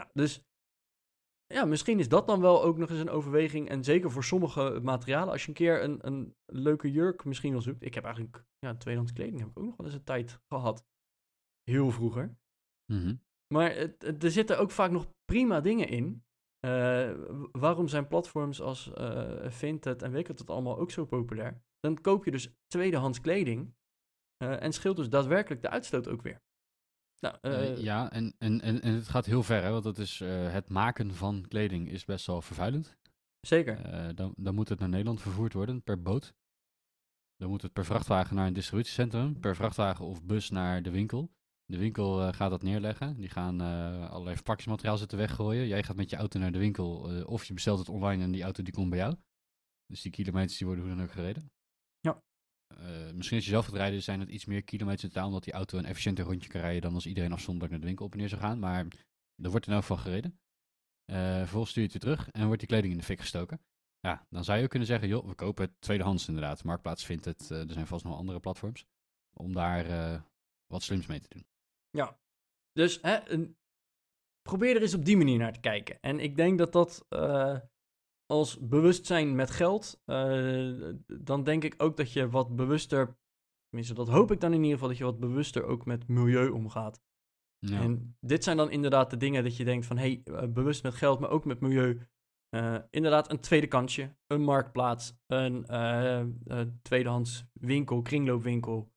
Nou, 0.00 0.08
dus 0.12 0.42
ja, 1.46 1.64
misschien 1.64 1.98
is 1.98 2.08
dat 2.08 2.26
dan 2.26 2.40
wel 2.40 2.62
ook 2.62 2.76
nog 2.78 2.90
eens 2.90 2.98
een 3.00 3.10
overweging. 3.10 3.68
En 3.68 3.84
zeker 3.84 4.10
voor 4.10 4.24
sommige 4.24 4.80
materialen, 4.82 5.32
als 5.32 5.42
je 5.42 5.48
een 5.48 5.54
keer 5.54 5.82
een, 5.82 6.06
een 6.06 6.34
leuke 6.46 6.90
jurk 6.90 7.24
misschien 7.24 7.52
wel 7.52 7.60
zoekt. 7.60 7.82
Ik 7.82 7.94
heb 7.94 8.04
eigenlijk, 8.04 8.44
ja, 8.58 8.74
tweedehands 8.74 9.12
kleding 9.12 9.38
heb 9.38 9.48
ik 9.48 9.58
ook 9.58 9.64
nog 9.64 9.76
wel 9.76 9.86
eens 9.86 9.94
een 9.94 10.04
tijd 10.04 10.40
gehad. 10.48 10.84
Heel 11.62 11.90
vroeger. 11.90 12.36
Mhm. 12.92 13.16
Maar 13.54 13.74
het, 13.74 14.02
het- 14.02 14.24
er 14.24 14.30
zitten 14.30 14.58
ook 14.58 14.70
vaak 14.70 14.90
nog 14.90 15.06
prima 15.24 15.60
dingen 15.60 15.88
in. 15.88 16.24
Eh, 16.60 17.14
waarom 17.52 17.88
zijn 17.88 18.08
platforms 18.08 18.60
als 18.60 18.92
eh 18.92 19.50
Vinted 19.50 20.02
en 20.02 20.10
weet 20.10 20.28
ik 20.28 20.38
het 20.38 20.50
allemaal 20.50 20.78
ook 20.78 20.90
zo 20.90 21.04
populair? 21.04 21.62
Dan 21.80 22.00
koop 22.00 22.24
je 22.24 22.30
dus 22.30 22.54
tweedehands 22.66 23.20
kleding 23.20 23.74
en 24.36 24.72
scheelt 24.72 24.96
dus 24.96 25.08
daadwerkelijk 25.08 25.62
de 25.62 25.70
uitstoot 25.70 26.08
ook 26.08 26.22
weer. 26.22 26.42
Nou, 27.24 27.36
Eh, 27.40 27.70
eh, 27.70 27.78
ja, 27.78 28.12
en, 28.12 28.34
en, 28.38 28.60
en, 28.60 28.80
en 28.80 28.94
het 28.94 29.08
gaat 29.08 29.26
heel 29.26 29.42
ver, 29.42 29.62
hè, 29.62 29.70
want 29.70 29.84
het, 29.84 29.98
is, 29.98 30.20
eh, 30.20 30.52
het 30.52 30.68
maken 30.68 31.14
van 31.14 31.44
kleding 31.48 31.90
is 31.90 32.04
best 32.04 32.26
wel 32.26 32.42
vervuilend. 32.42 32.96
zeker. 33.40 34.14
Dan, 34.14 34.34
dan 34.36 34.54
moet 34.54 34.68
het 34.68 34.78
naar 34.78 34.88
Nederland 34.88 35.20
vervoerd 35.20 35.52
worden 35.52 35.82
per 35.82 36.02
boot. 36.02 36.34
Dan 37.36 37.48
moet 37.48 37.62
het 37.62 37.72
per 37.72 37.84
vrachtwagen 37.84 38.36
naar 38.36 38.46
een 38.46 38.52
distributiecentrum, 38.52 39.40
per 39.40 39.56
vrachtwagen 39.56 40.04
of 40.04 40.24
bus 40.24 40.50
naar 40.50 40.82
de 40.82 40.90
winkel. 40.90 41.32
De 41.64 41.78
winkel 41.78 42.32
gaat 42.32 42.50
dat 42.50 42.62
neerleggen. 42.62 43.20
Die 43.20 43.28
gaan 43.28 43.60
allerlei 44.10 44.34
verpakkingsmateriaal 44.34 44.98
zitten 44.98 45.18
weggooien. 45.18 45.66
Jij 45.66 45.82
gaat 45.82 45.96
met 45.96 46.10
je 46.10 46.16
auto 46.16 46.38
naar 46.38 46.52
de 46.52 46.58
winkel 46.58 47.24
of 47.24 47.44
je 47.44 47.54
bestelt 47.54 47.78
het 47.78 47.88
online 47.88 48.22
en 48.22 48.32
die 48.32 48.42
auto 48.42 48.62
die 48.62 48.72
komt 48.72 48.90
bij 48.90 48.98
jou. 48.98 49.14
Dus 49.86 50.02
die 50.02 50.12
kilometers 50.12 50.58
die 50.58 50.66
worden 50.66 50.84
hoe 50.84 50.94
dan 50.94 51.04
ook 51.04 51.12
gereden. 51.12 51.50
Eh, 52.78 53.12
misschien 53.12 53.36
als 53.36 53.46
je 53.46 53.52
zelf 53.52 53.64
gaat 53.64 53.74
rijden 53.74 54.02
zijn 54.02 54.20
het 54.20 54.28
iets 54.28 54.44
meer 54.44 54.62
kilometers 54.62 55.02
in 55.02 55.08
totaal, 55.08 55.26
omdat 55.26 55.44
die 55.44 55.52
auto 55.52 55.78
een 55.78 55.84
efficiënter 55.84 56.24
rondje 56.24 56.48
kan 56.48 56.60
rijden 56.60 56.82
dan 56.82 56.94
als 56.94 57.06
iedereen 57.06 57.32
afzonderlijk 57.32 57.70
naar 57.72 57.80
de 57.80 57.86
winkel 57.86 58.06
op 58.06 58.12
en 58.12 58.18
neer 58.18 58.28
zou 58.28 58.40
gaan. 58.40 58.58
Maar 58.58 58.86
er 59.42 59.50
wordt 59.50 59.66
in 59.66 59.72
elk 59.72 59.80
geval 59.80 59.96
gereden. 59.96 60.38
Eh, 61.04 61.38
vervolgens 61.38 61.70
stuur 61.70 61.82
je 61.82 61.88
het 61.92 62.02
weer 62.02 62.14
terug 62.14 62.30
en 62.30 62.46
wordt 62.46 62.58
die 62.58 62.68
kleding 62.68 62.92
in 62.92 62.98
de 62.98 63.04
fik 63.04 63.20
gestoken. 63.20 63.60
Ja, 64.00 64.26
dan 64.30 64.44
zou 64.44 64.58
je 64.58 64.64
ook 64.64 64.70
kunnen 64.70 64.88
zeggen, 64.88 65.08
joh, 65.08 65.26
we 65.26 65.34
kopen 65.34 65.64
het 65.64 65.80
tweedehands 65.80 66.28
inderdaad. 66.28 66.64
Marktplaats 66.64 67.04
vindt 67.04 67.24
het, 67.24 67.50
eh, 67.50 67.60
er 67.60 67.72
zijn 67.72 67.86
vast 67.86 68.04
nog 68.04 68.16
andere 68.16 68.40
platforms. 68.40 68.86
Om 69.32 69.52
daar 69.52 70.22
wat 70.66 70.82
slims 70.82 71.06
mee 71.06 71.20
te 71.20 71.28
doen. 71.28 71.46
Ja, 71.90 72.18
dus 72.72 72.98
hè, 73.02 73.28
een, 73.28 73.56
probeer 74.42 74.76
er 74.76 74.82
eens 74.82 74.94
op 74.94 75.04
die 75.04 75.16
manier 75.16 75.38
naar 75.38 75.52
te 75.52 75.60
kijken. 75.60 76.00
En 76.00 76.20
ik 76.20 76.36
denk 76.36 76.58
dat 76.58 76.72
dat 76.72 77.06
als 78.26 78.58
bewustzijn 78.60 79.34
met 79.34 79.50
geld, 79.50 80.02
eh, 80.04 80.92
dan 81.06 81.44
denk 81.44 81.64
ik 81.64 81.74
ook 81.76 81.96
dat 81.96 82.12
je 82.12 82.28
wat 82.28 82.56
bewuster, 82.56 83.16
tenminste 83.68 83.94
dat 83.94 84.08
hoop 84.08 84.30
ik 84.30 84.40
dan 84.40 84.52
in 84.52 84.62
ieder 84.62 84.72
geval, 84.72 84.88
dat 84.88 84.98
je 84.98 85.04
wat 85.04 85.20
bewuster 85.20 85.64
ook 85.64 85.84
met 85.84 86.08
milieu 86.08 86.48
omgaat. 86.48 87.02
Ja. 87.58 87.80
En 87.80 88.16
dit 88.20 88.44
zijn 88.44 88.56
dan 88.56 88.70
inderdaad 88.70 89.10
de 89.10 89.16
dingen 89.16 89.42
dat 89.42 89.56
je 89.56 89.64
denkt 89.64 89.86
van, 89.86 89.96
hé, 89.96 90.20
hey, 90.24 90.34
eh, 90.34 90.48
bewust 90.48 90.82
met 90.82 90.94
geld, 90.94 91.20
maar 91.20 91.30
ook 91.30 91.44
met 91.44 91.60
milieu. 91.60 92.00
Eh, 92.54 92.76
inderdaad, 92.90 93.30
een 93.30 93.40
tweede 93.40 93.66
kansje, 93.66 94.16
een 94.26 94.42
marktplaats, 94.42 95.14
een 95.26 95.66
eh, 95.66 96.20
eh, 96.20 96.28
tweedehands 96.82 97.44
winkel, 97.52 98.02
kringloopwinkel. 98.02 98.92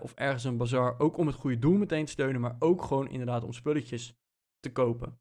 of 0.00 0.12
ergens 0.14 0.44
een 0.44 0.56
bazaar, 0.56 1.00
ook 1.00 1.16
om 1.16 1.26
het 1.26 1.36
goede 1.36 1.58
doel 1.58 1.76
meteen 1.76 2.04
te 2.04 2.12
steunen, 2.12 2.40
maar 2.40 2.56
ook 2.58 2.82
gewoon 2.82 3.08
inderdaad 3.08 3.44
om 3.44 3.52
spulletjes 3.52 4.16
te 4.60 4.72
kopen. 4.72 5.20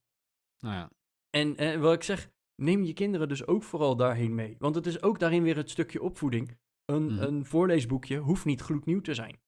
nou 0.59 0.75
ja, 0.75 0.91
En 1.29 1.81
wat 1.81 1.93
ik 1.93 2.03
zeg, 2.03 2.31
neem 2.61 2.83
je 2.83 2.93
kinderen 2.93 3.27
dus 3.27 3.47
ook 3.47 3.63
vooral 3.63 3.95
daarheen 3.95 4.35
mee. 4.35 4.55
Want 4.59 4.75
het 4.75 4.85
is 4.85 5.01
ook 5.01 5.19
daarin 5.19 5.43
weer 5.43 5.55
het 5.55 5.69
stukje 5.69 6.01
opvoeding. 6.01 6.57
Een, 6.85 7.05
Mhm. 7.05 7.23
een 7.23 7.45
voorleesboekje 7.45 8.17
hoeft 8.17 8.45
niet 8.45 8.61
gloednieuw 8.61 9.01
te 9.01 9.13
zijn. 9.13 9.39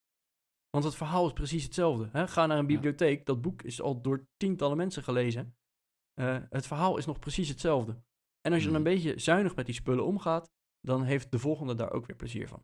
Want 0.70 0.84
het 0.84 0.96
verhaal 0.96 1.26
is 1.28 1.34
precies 1.34 1.64
hetzelfde. 1.64 2.10
Hè? 2.12 2.28
Ga 2.28 2.46
naar 2.46 2.58
een 2.58 2.68
Ja. 2.68 2.74
bibliotheek, 2.74 3.26
dat 3.26 3.42
boek 3.42 3.62
is 3.62 3.82
al 3.82 4.02
door 4.02 4.28
tientallen 4.38 4.78
mensen 4.78 5.04
gelezen. 5.04 5.56
Eh, 6.14 6.38
het 6.50 6.68
verhaal 6.68 6.98
is 6.98 7.06
nog 7.06 7.20
precies 7.20 7.50
hetzelfde. 7.50 8.02
En 8.42 8.54
als 8.54 8.64
je 8.64 8.70
dan 8.72 8.82
Mhm. 8.82 8.88
een 8.88 8.96
beetje 8.96 9.20
zuinig 9.20 9.56
met 9.56 9.66
die 9.66 9.76
spullen 9.76 10.06
omgaat, 10.06 10.50
dan 10.82 11.04
heeft 11.04 11.32
de 11.32 11.40
volgende 11.40 11.76
daar 11.76 11.92
ook 11.92 12.06
weer 12.06 12.16
plezier 12.16 12.48
van. 12.48 12.64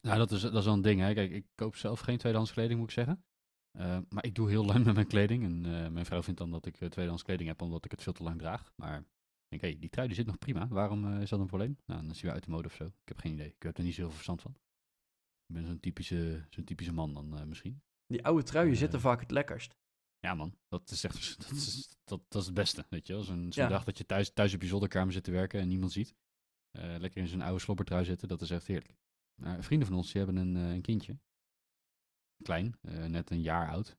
nou 0.00 0.18
dat, 0.18 0.30
is, 0.30 0.40
dat 0.40 0.54
is 0.54 0.64
wel 0.64 0.74
een 0.74 0.82
ding. 0.82 1.00
Hè. 1.00 1.14
Kijk, 1.14 1.30
ik 1.30 1.46
koop 1.54 1.76
zelf 1.76 2.00
geen 2.00 2.18
tweedehands 2.18 2.52
kleding, 2.52 2.78
moet 2.78 2.88
ik 2.88 2.94
zeggen. 2.94 3.24
Eh, 3.78 3.98
maar 4.08 4.24
ik 4.24 4.34
doe 4.34 4.48
heel 4.48 4.64
lang 4.64 4.84
met 4.84 4.94
mijn 4.94 5.06
kleding. 5.06 5.44
En 5.44 5.64
eh, 5.84 5.88
mijn 5.90 6.06
vrouw 6.06 6.22
vindt 6.22 6.40
dan 6.40 6.50
dat 6.50 6.66
ik 6.66 6.74
tweedehands 6.76 7.22
kleding 7.22 7.48
heb, 7.48 7.62
omdat 7.62 7.84
ik 7.84 7.90
het 7.90 8.02
veel 8.02 8.12
te 8.12 8.22
lang 8.22 8.38
draag. 8.38 8.72
Maar 8.76 9.04
denk, 9.48 9.62
hé, 9.62 9.78
die 9.78 9.90
trui 9.90 10.06
die 10.06 10.16
zit 10.16 10.26
nog 10.26 10.38
prima. 10.38 10.68
Waarom 10.68 11.20
is 11.20 11.30
dat 11.30 11.40
een 11.40 11.46
probleem? 11.46 11.78
Nou, 11.86 12.00
dan 12.00 12.10
is 12.10 12.16
hij 12.16 12.24
weer 12.24 12.32
uit 12.32 12.44
de 12.44 12.50
mode 12.50 12.68
of 12.68 12.74
zo. 12.74 12.84
Ik 12.84 13.08
heb 13.08 13.18
geen 13.18 13.32
idee. 13.32 13.46
Ik 13.46 13.62
heb 13.62 13.78
er 13.78 13.84
niet 13.84 13.94
zoveel 13.94 14.12
verstand 14.12 14.42
van. 14.42 14.50
Ik 15.46 15.54
ben 15.54 15.66
zo'n 15.66 15.80
typische, 15.80 16.46
zo'n 16.50 16.64
typische 16.64 16.92
man 16.92 17.14
dan 17.14 17.48
misschien. 17.48 17.82
Die 18.06 18.24
oude 18.24 18.42
truien 18.42 18.76
zitten 18.76 19.00
vaak 19.00 19.20
het 19.20 19.30
lekkerst. 19.30 19.76
Ja 20.20 20.34
man, 20.34 20.58
dat 20.68 20.90
is 20.90 21.04
echt 21.04 21.38
dat 21.48 21.50
is, 21.50 21.96
dat, 22.04 22.20
dat 22.28 22.40
is 22.40 22.46
het 22.46 22.56
beste, 22.56 22.86
weet 22.90 23.06
je 23.06 23.12
wel. 23.12 23.22
Zo'n 23.22 23.52
zo 23.52 23.60
ja. 23.62 23.68
dag 23.68 23.84
dat 23.84 23.98
je 23.98 24.06
thuis, 24.06 24.32
thuis 24.32 24.54
op 24.54 24.62
je 24.62 24.68
zolderkamer 24.68 25.12
zit 25.12 25.24
te 25.24 25.30
werken 25.30 25.60
en 25.60 25.68
niemand 25.68 25.92
ziet. 25.92 26.14
lekker 26.70 27.20
in 27.20 27.28
zo'n 27.28 27.42
oude 27.42 27.60
slobbertrui 27.60 28.04
zitten, 28.04 28.28
dat 28.28 28.40
is 28.40 28.50
echt 28.50 28.66
heerlijk. 28.66 28.94
Vrienden 29.58 29.88
van 29.88 29.96
ons, 29.96 30.12
die 30.12 30.22
hebben 30.22 30.36
een, 30.36 30.54
een 30.54 30.82
kindje 30.82 31.18
klein, 32.42 32.78
net 33.06 33.30
een 33.30 33.42
jaar 33.42 33.68
oud. 33.68 33.96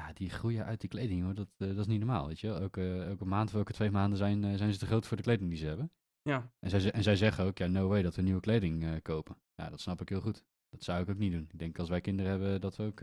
Ja, 0.00 0.12
die 0.12 0.30
groeien 0.30 0.64
uit 0.64 0.80
die 0.80 0.90
kleding, 0.90 1.22
hoor. 1.22 1.34
Dat, 1.34 1.48
uh, 1.58 1.68
dat 1.68 1.78
is 1.78 1.86
niet 1.86 1.98
normaal, 1.98 2.26
weet 2.26 2.40
je. 2.40 2.48
Elke, 2.48 3.02
elke 3.02 3.24
maand 3.24 3.48
of 3.48 3.54
elke 3.54 3.72
twee 3.72 3.90
maanden 3.90 4.18
zijn, 4.18 4.44
uh, 4.44 4.54
zijn 4.54 4.72
ze 4.72 4.78
te 4.78 4.86
groot 4.86 5.06
voor 5.06 5.16
de 5.16 5.22
kleding 5.22 5.48
die 5.48 5.58
ze 5.58 5.66
hebben. 5.66 5.90
Ja. 6.22 6.52
En 6.58 6.70
zij, 6.70 6.92
en 6.92 7.02
zij 7.02 7.16
zeggen 7.16 7.44
ook, 7.44 7.58
ja, 7.58 7.66
no 7.66 7.88
way 7.88 8.02
dat 8.02 8.14
we 8.14 8.22
nieuwe 8.22 8.40
kleding 8.40 9.02
kopen. 9.02 9.36
Ja, 9.54 9.70
dat 9.70 9.80
snap 9.80 10.00
ik 10.00 10.08
heel 10.08 10.20
goed. 10.20 10.44
Dat 10.68 10.82
zou 10.82 11.02
ik 11.02 11.08
ook 11.08 11.18
niet 11.18 11.32
doen. 11.32 11.48
Ik 11.52 11.58
denk 11.58 11.78
als 11.78 11.88
wij 11.88 12.00
kinderen 12.00 12.30
hebben, 12.30 12.60
dat 12.60 12.76
we 12.76 12.82
ook 12.82 13.00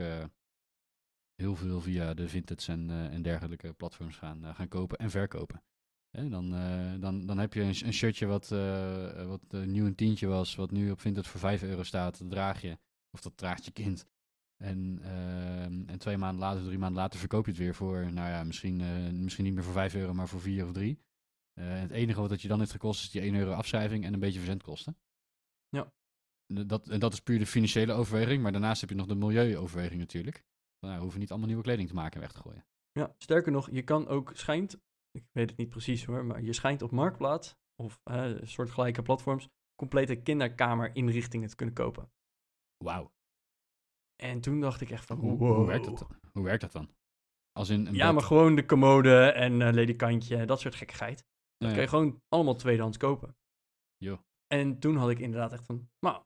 heel 1.36 1.56
veel 1.56 1.82
via 1.82 2.14
de 2.14 2.28
vintage 2.28 2.72
en, 2.72 2.90
en 2.90 3.22
dergelijke 3.22 3.74
platforms 3.74 4.16
gaan, 4.16 4.56
gaan 4.56 4.68
kopen 4.68 4.98
en 4.98 5.10
verkopen. 5.10 5.64
En 6.12 6.30
dan, 6.30 6.50
dan, 7.00 7.26
dan 7.26 7.38
heb 7.38 7.54
je 7.54 7.62
een, 7.62 7.76
een 7.86 7.94
shirtje 7.94 8.26
wat, 8.26 8.50
wat 9.28 9.66
nieuw 9.66 9.86
een 9.86 9.96
tientje 9.96 10.28
was, 10.28 10.56
wat 10.56 10.72
nu 10.72 10.92
op 10.92 11.00
Vinted 11.02 11.28
voor 11.28 11.40
5 11.40 11.64
euro 11.64 11.84
staat. 11.84 12.20
Dat 12.20 12.30
draag 12.30 12.62
je, 12.62 12.78
of 13.10 13.22
dat 13.22 13.38
draagt 13.38 13.66
je 13.66 13.72
kind. 13.72 14.06
En, 14.58 15.00
uh, 15.02 15.64
en 15.64 15.98
twee 15.98 16.18
maanden 16.18 16.40
later, 16.40 16.64
drie 16.64 16.78
maanden 16.78 17.02
later 17.02 17.20
verkoop 17.20 17.46
je 17.46 17.52
het 17.52 17.60
weer 17.60 17.76
voor, 17.76 18.14
nou 18.14 18.30
ja, 18.30 18.44
misschien, 18.44 18.80
uh, 18.80 19.10
misschien 19.10 19.44
niet 19.44 19.54
meer 19.54 19.64
voor 19.64 19.74
5 19.74 19.96
euro, 19.96 20.14
maar 20.14 20.28
voor 20.28 20.42
4 20.42 20.66
of 20.66 20.72
3. 20.72 21.00
Uh, 21.60 21.80
het 21.80 21.92
enige 21.92 22.28
wat 22.28 22.42
je 22.42 22.48
dan 22.48 22.60
heeft 22.60 22.72
gekost 22.72 23.04
is 23.04 23.12
die 23.12 23.22
1 23.22 23.36
euro 23.36 23.52
afschrijving 23.52 24.06
en 24.06 24.14
een 24.14 24.20
beetje 24.20 24.40
verzendkosten. 24.40 24.98
Ja. 25.70 25.92
Dat, 26.46 26.88
en 26.88 27.00
dat 27.00 27.14
is 27.14 27.20
puur 27.20 27.40
de 27.40 27.46
financiële 27.46 27.94
overweging, 27.94 28.42
maar 28.42 28.52
daarnaast 28.52 28.82
heb 28.82 28.90
je 28.90 28.96
nog 28.96 29.06
de 29.06 29.16
milieuoverweging 29.16 30.00
natuurlijk. 30.00 30.44
Nou, 30.80 30.96
we 30.96 31.02
hoeven 31.02 31.20
niet 31.20 31.30
allemaal 31.30 31.48
nieuwe 31.48 31.64
kleding 31.64 31.88
te 31.88 31.94
maken 31.94 32.14
en 32.14 32.22
weg 32.22 32.32
te 32.32 32.40
gooien. 32.40 32.66
Ja, 32.92 33.16
sterker 33.18 33.52
nog, 33.52 33.70
je 33.72 33.84
kan 33.84 34.08
ook, 34.08 34.32
schijnt, 34.34 34.80
ik 35.12 35.24
weet 35.32 35.50
het 35.50 35.58
niet 35.58 35.70
precies 35.70 36.06
hoor, 36.06 36.26
maar 36.26 36.42
je 36.42 36.54
schijnt 36.54 36.82
op 36.82 36.92
Marktplaats 36.92 37.56
of 37.76 38.02
soort 38.42 38.70
gelijke 38.70 39.02
platforms 39.02 39.48
complete 39.76 40.16
kinderkamerinrichtingen 40.16 41.50
te 41.50 41.56
kunnen 41.56 41.76
kopen. 41.76 42.12
Wauw. 42.78 43.12
En 44.24 44.42
toen 44.42 44.60
dacht 44.60 44.82
ik 44.82 44.90
echt 44.90 45.06
van, 45.06 45.18
hoe, 45.18 45.38
hoe, 45.38 45.66
werkt, 45.66 45.86
dat, 45.86 46.08
hoe 46.32 46.44
werkt 46.44 46.62
dat 46.62 46.72
dan? 46.72 46.90
Als 47.52 47.70
in 47.70 47.86
een 47.86 47.94
ja, 47.94 48.12
maar 48.12 48.24
gewoon 48.24 48.56
de 48.56 48.66
commode 48.66 49.32
en 49.32 49.60
uh, 49.60 49.72
ledikantje, 49.72 50.46
dat 50.46 50.60
soort 50.60 50.76
gekkigheid. 50.76 51.26
Dat 51.58 51.70
ja, 51.70 51.74
kan 51.74 51.82
je 51.82 51.90
gewoon 51.90 52.22
allemaal 52.28 52.56
tweedehands 52.56 52.98
kopen. 52.98 53.38
Jo. 53.98 54.26
En 54.48 54.80
toen 54.80 54.96
had 54.96 55.10
ik 55.10 55.20
inderdaad 55.20 55.54
echt 55.54 55.66
van, 55.66 55.90
nou, 56.00 56.24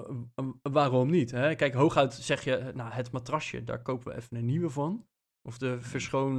uh, 0.00 0.52
waarom 0.62 1.10
niet? 1.10 1.30
Hè? 1.30 1.54
Kijk, 1.54 1.74
hooguit 1.74 2.14
zeg 2.14 2.44
je, 2.44 2.72
nou, 2.74 2.92
het 2.92 3.12
matrasje, 3.12 3.64
daar 3.64 3.82
kopen 3.82 4.12
we 4.12 4.16
even 4.16 4.36
een 4.36 4.46
nieuwe 4.46 4.70
van. 4.70 5.08
Of 5.48 5.58
de 5.58 5.80
verschoon 5.80 6.36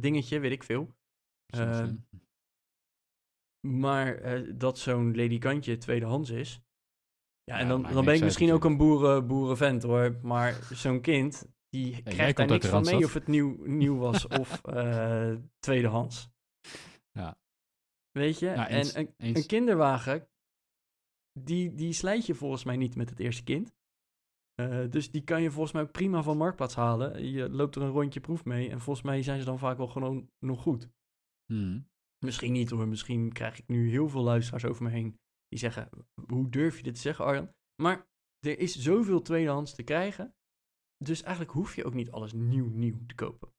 dingetje, 0.00 0.38
weet 0.38 0.52
ik 0.52 0.62
veel. 0.62 0.94
Uh, 1.56 1.88
maar 3.66 4.22
dat 4.58 4.78
zo'n 4.78 5.10
ledikantje 5.10 5.76
tweedehands 5.76 6.30
is, 6.30 6.60
ja, 7.44 7.58
en 7.58 7.68
dan, 7.68 7.82
dan 7.82 8.04
ben 8.04 8.14
ik 8.14 8.22
misschien 8.22 8.52
ook 8.52 8.64
een 8.64 8.76
boeren, 8.76 9.26
boerenvent 9.26 9.82
hoor. 9.82 10.18
Maar 10.22 10.52
zo'n 10.72 11.00
kind, 11.00 11.46
die 11.68 12.02
krijgt 12.02 12.36
daar 12.36 12.46
niks 12.46 12.66
van 12.66 12.84
mee 12.84 13.04
of 13.04 13.14
het 13.14 13.26
nieuw, 13.26 13.64
nieuw 13.64 13.96
was 13.96 14.26
of 14.26 14.60
uh, 14.66 15.34
tweedehands. 15.66 16.30
Ja. 17.10 17.38
Weet 18.10 18.38
je? 18.38 18.46
Ja, 18.46 18.68
eens, 18.68 18.92
en 18.92 19.14
een, 19.16 19.36
een, 19.36 19.46
kinderwagen, 19.46 20.28
die, 21.40 21.74
die 21.74 21.92
slijt 21.92 22.26
je 22.26 22.34
volgens 22.34 22.64
mij 22.64 22.76
niet 22.76 22.96
met 22.96 23.10
het 23.10 23.18
eerste 23.18 23.42
kind. 23.42 23.74
Uh, 24.60 24.90
dus 24.90 25.10
die 25.10 25.24
kan 25.24 25.42
je 25.42 25.50
volgens 25.50 25.72
mij 25.72 25.82
ook 25.82 25.92
prima 25.92 26.22
van 26.22 26.36
Marktplaats 26.36 26.74
halen. 26.74 27.30
Je 27.30 27.50
loopt 27.50 27.76
er 27.76 27.82
een 27.82 27.90
rondje 27.90 28.20
proef 28.20 28.44
mee 28.44 28.70
en 28.70 28.80
volgens 28.80 29.06
mij 29.06 29.22
zijn 29.22 29.38
ze 29.38 29.44
dan 29.44 29.58
vaak 29.58 29.76
wel 29.76 29.88
gewoon 29.88 30.30
nog 30.38 30.62
goed. 30.62 30.90
Hmm. 31.44 31.90
Misschien 32.24 32.52
niet 32.52 32.70
hoor, 32.70 32.88
misschien 32.88 33.32
krijg 33.32 33.58
ik 33.58 33.68
nu 33.68 33.90
heel 33.90 34.08
veel 34.08 34.22
luisteraars 34.22 34.64
over 34.64 34.82
me 34.82 34.90
heen 34.90 35.20
die 35.52 35.60
zeggen, 35.60 35.88
hoe 36.26 36.48
durf 36.48 36.76
je 36.76 36.82
dit 36.82 36.94
te 36.94 37.00
zeggen 37.00 37.24
Arjan? 37.24 37.54
Maar 37.82 38.08
er 38.46 38.58
is 38.58 38.76
zoveel 38.76 39.22
tweedehands 39.22 39.74
te 39.74 39.82
krijgen, 39.82 40.34
dus 41.04 41.22
eigenlijk 41.22 41.54
hoef 41.54 41.76
je 41.76 41.84
ook 41.84 41.94
niet 41.94 42.10
alles 42.10 42.32
nieuw 42.32 42.68
nieuw 42.68 43.06
te 43.06 43.14
kopen. 43.14 43.52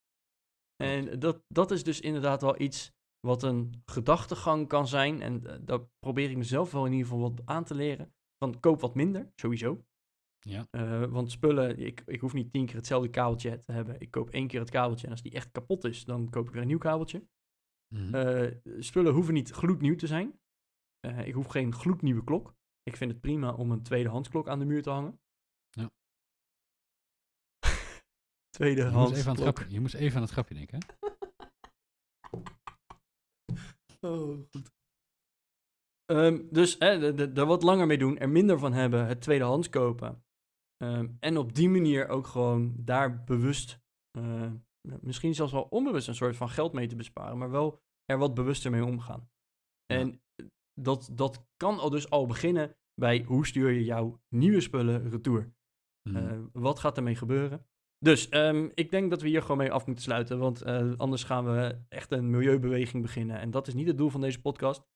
En 0.84 1.19
dat, 1.19 1.43
dat 1.47 1.71
is 1.71 1.84
dus 1.84 1.99
inderdaad 1.99 2.41
wel 2.41 2.62
iets 2.62 2.91
wat 3.19 3.43
een 3.43 3.82
gedachtegang 3.86 4.67
kan 4.67 4.88
zijn. 4.88 5.21
En 5.21 5.43
uh, 5.43 5.56
daar 5.62 5.79
probeer 5.99 6.29
ik 6.29 6.38
mezelf 6.38 6.71
wel 6.71 6.86
in 6.86 6.91
ieder 6.91 7.08
geval 7.08 7.29
wat 7.29 7.41
aan 7.45 7.63
te 7.63 7.75
leren. 7.75 8.13
Van 8.38 8.60
koop 8.60 8.82
wat 8.82 8.95
minder, 8.95 9.32
sowieso. 9.36 9.86
Ja. 10.39 10.67
Uh, 10.71 11.06
want 11.06 11.32
spullen, 11.32 11.77
ik, 11.79 12.03
ik 12.06 12.19
hoef 12.19 12.34
niet 12.34 12.51
tien 12.51 12.65
keer 12.65 12.75
hetzelfde 12.75 13.10
kabeltje 13.10 13.60
te 13.60 13.71
hebben. 13.71 13.99
Ik 13.99 14.12
koop 14.12 14.29
één 14.29 14.47
keer 14.47 14.60
het 14.60 14.69
kabeltje 14.69 15.06
en 15.06 15.12
als 15.12 15.21
die 15.21 15.32
echt 15.32 15.51
kapot 15.51 15.84
is, 15.84 16.06
dan 16.06 16.29
koop 16.29 16.47
ik 16.47 16.53
weer 16.53 16.62
een 16.62 16.67
nieuw 16.67 16.77
kabeltje. 16.77 17.27
Mm 17.95 18.12
-hmm. 18.12 18.15
uh, 18.15 18.51
spullen 18.79 19.13
hoeven 19.13 19.34
niet 19.34 19.51
gloednieuw 19.51 19.95
te 19.95 20.08
zijn. 20.08 20.39
Uh, 21.05 21.27
ik 21.27 21.33
hoef 21.33 21.47
geen 21.47 21.73
gloednieuwe 21.73 22.23
klok. 22.23 22.55
Ik 22.83 22.97
vind 22.97 23.11
het 23.11 23.21
prima 23.21 23.53
om 23.53 23.71
een 23.71 23.83
tweedehands 23.83 24.29
klok 24.29 24.47
aan 24.47 24.59
de 24.59 24.65
muur 24.65 24.83
te 24.83 24.89
hangen. 24.89 25.19
Ja. 25.69 25.91
tweedehands 28.57 29.23
je 29.23 29.33
klok. 29.33 29.65
je 29.67 29.79
moest 29.79 29.93
even 29.93 30.15
aan 30.15 30.23
het 30.23 30.31
grapje 30.31 30.55
denken, 30.55 30.77
hè? 30.79 31.07
oh, 34.09 34.39
goed. 34.51 34.71
Um, 36.11 36.47
dus 36.51 36.77
daar 36.77 37.45
wat 37.45 37.63
langer 37.63 37.87
mee 37.87 37.97
doen, 37.97 38.17
er 38.17 38.29
minder 38.29 38.59
van 38.59 38.73
hebben, 38.73 39.07
het 39.07 39.21
tweedehands 39.21 39.69
kopen. 39.69 40.23
Um, 40.83 41.17
en 41.19 41.37
op 41.37 41.55
die 41.55 41.69
manier 41.69 42.07
ook 42.07 42.27
gewoon 42.27 42.73
daar 42.77 43.23
bewust, 43.23 43.79
uh, 44.17 44.51
misschien 45.01 45.35
zelfs 45.35 45.51
wel 45.51 45.67
onbewust 45.69 46.07
een 46.07 46.15
soort 46.15 46.35
van 46.35 46.49
geld 46.49 46.73
mee 46.73 46.87
te 46.87 46.95
besparen, 46.95 47.37
maar 47.37 47.51
wel 47.51 47.81
er 48.05 48.17
wat 48.17 48.33
bewuster 48.33 48.71
mee 48.71 48.85
omgaan. 48.85 49.29
En 49.85 50.21
dat, 50.73 51.09
dat 51.12 51.45
kan 51.57 51.79
al 51.79 51.89
dus 51.89 52.09
al 52.09 52.25
beginnen 52.25 52.75
bij 52.95 53.23
hoe 53.23 53.45
stuur 53.45 53.71
je 53.71 53.83
jouw 53.83 54.21
nieuwe 54.29 54.62
spullen 54.62 55.09
retour. 55.09 55.53
Mm. 56.09 56.15
Uh, 56.15 56.39
wat 56.53 56.79
gaat 56.79 56.97
ermee 56.97 57.15
gebeuren? 57.15 57.67
Dus 57.97 58.33
um, 58.33 58.71
ik 58.73 58.91
denk 58.91 59.09
dat 59.09 59.21
we 59.21 59.27
hier 59.27 59.41
gewoon 59.41 59.57
mee 59.57 59.71
af 59.71 59.86
moeten 59.86 60.03
sluiten, 60.03 60.39
want 60.39 60.65
uh, 60.65 60.93
anders 60.97 61.23
gaan 61.23 61.45
we 61.45 61.81
echt 61.89 62.12
een 62.12 62.29
milieubeweging 62.29 63.01
beginnen. 63.01 63.39
En 63.39 63.51
dat 63.51 63.67
is 63.67 63.73
niet 63.73 63.88
het 63.88 63.97
doel 63.97 64.09
van 64.09 64.21
deze 64.21 64.41
podcast. 64.41 64.88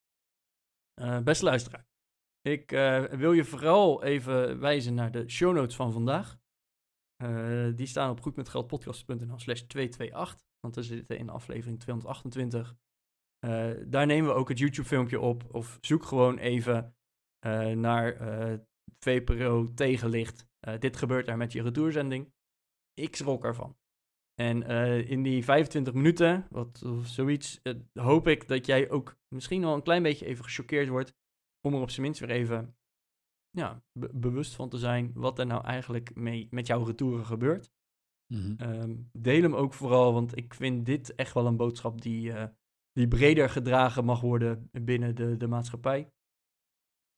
Uh, 1.02 1.20
beste 1.20 1.46
luisteraar, 1.46 1.88
ik 2.42 2.70
wil 3.18 3.34
je 3.34 3.44
vooral 3.44 4.04
even 4.04 4.60
wijzen 4.60 4.94
naar 4.94 5.12
de 5.12 5.30
show 5.30 5.54
notes 5.56 5.76
van 5.76 5.92
vandaag. 5.92 6.38
die 7.76 7.88
staan 7.88 8.10
op 8.10 8.22
goedmetgeldpodcast.nl 8.22 9.40
slash 9.40 9.62
228, 9.62 10.46
want 10.60 10.76
we 10.76 10.84
zitten 10.84 11.18
in 11.18 11.30
aflevering 11.30 11.80
228 11.80 12.70
uh, 12.70 12.87
daar 13.88 14.06
nemen 14.06 14.30
we 14.30 14.36
ook 14.36 14.50
het 14.50 14.60
YouTube-filmpje 14.60 15.20
op. 15.20 15.56
Of 15.56 15.78
zoek 15.82 16.04
gewoon 16.04 16.38
even 16.38 16.96
uh, 17.46 17.72
naar 17.72 18.22
uh, 18.22 18.58
VPRO 19.00 19.74
tegenlicht. 19.74 20.48
dit 20.80 20.98
gebeurt 20.98 21.26
daar 21.26 21.38
met 21.38 21.52
je 21.52 21.62
retourzending. 21.62 22.34
Ik 22.94 23.16
schrok 23.16 23.46
ervan. 23.46 23.78
En 24.42 24.64
in 25.08 25.24
die 25.24 25.44
25 25.44 25.94
minuten, 25.94 26.48
wat, 26.50 26.84
of 26.84 27.08
zoiets, 27.08 27.62
hoop 27.94 28.28
ik 28.28 28.48
dat 28.48 28.66
jij 28.66 28.90
ook 28.90 29.18
misschien 29.28 29.62
wel 29.62 29.74
een 29.74 29.84
klein 29.84 30.04
beetje 30.04 30.26
even 30.26 30.44
gechoqueerd 30.44 30.88
wordt. 30.88 31.16
Om 31.62 31.74
er 31.74 31.82
op 31.82 31.90
zijn 31.90 32.02
minst 32.02 32.20
weer 32.20 32.30
even 32.30 32.78
ja, 33.58 33.84
be 33.92 34.10
bewust 34.14 34.56
van 34.56 34.70
te 34.70 34.78
zijn 34.78 35.12
wat 35.14 35.40
er 35.40 35.46
nou 35.46 35.64
eigenlijk 35.64 36.16
mee 36.16 36.48
met 36.52 36.68
jouw 36.68 36.84
retouren 36.84 37.26
gebeurt. 37.26 37.72
Mm 38.34 38.40
-hmm. 38.40 38.70
um, 38.70 39.10
deel 39.12 39.42
hem 39.42 39.56
ook 39.56 39.74
vooral, 39.74 40.14
want 40.14 40.38
ik 40.38 40.54
vind 40.54 40.86
dit 40.86 41.16
echt 41.16 41.34
wel 41.34 41.46
een 41.46 41.58
boodschap 41.58 42.02
die 42.02 42.34
die 42.98 43.08
breder 43.08 43.50
gedragen 43.50 44.06
mag 44.06 44.22
worden 44.22 44.70
binnen 44.72 45.16
de, 45.16 45.38
de 45.38 45.48
maatschappij. 45.48 46.12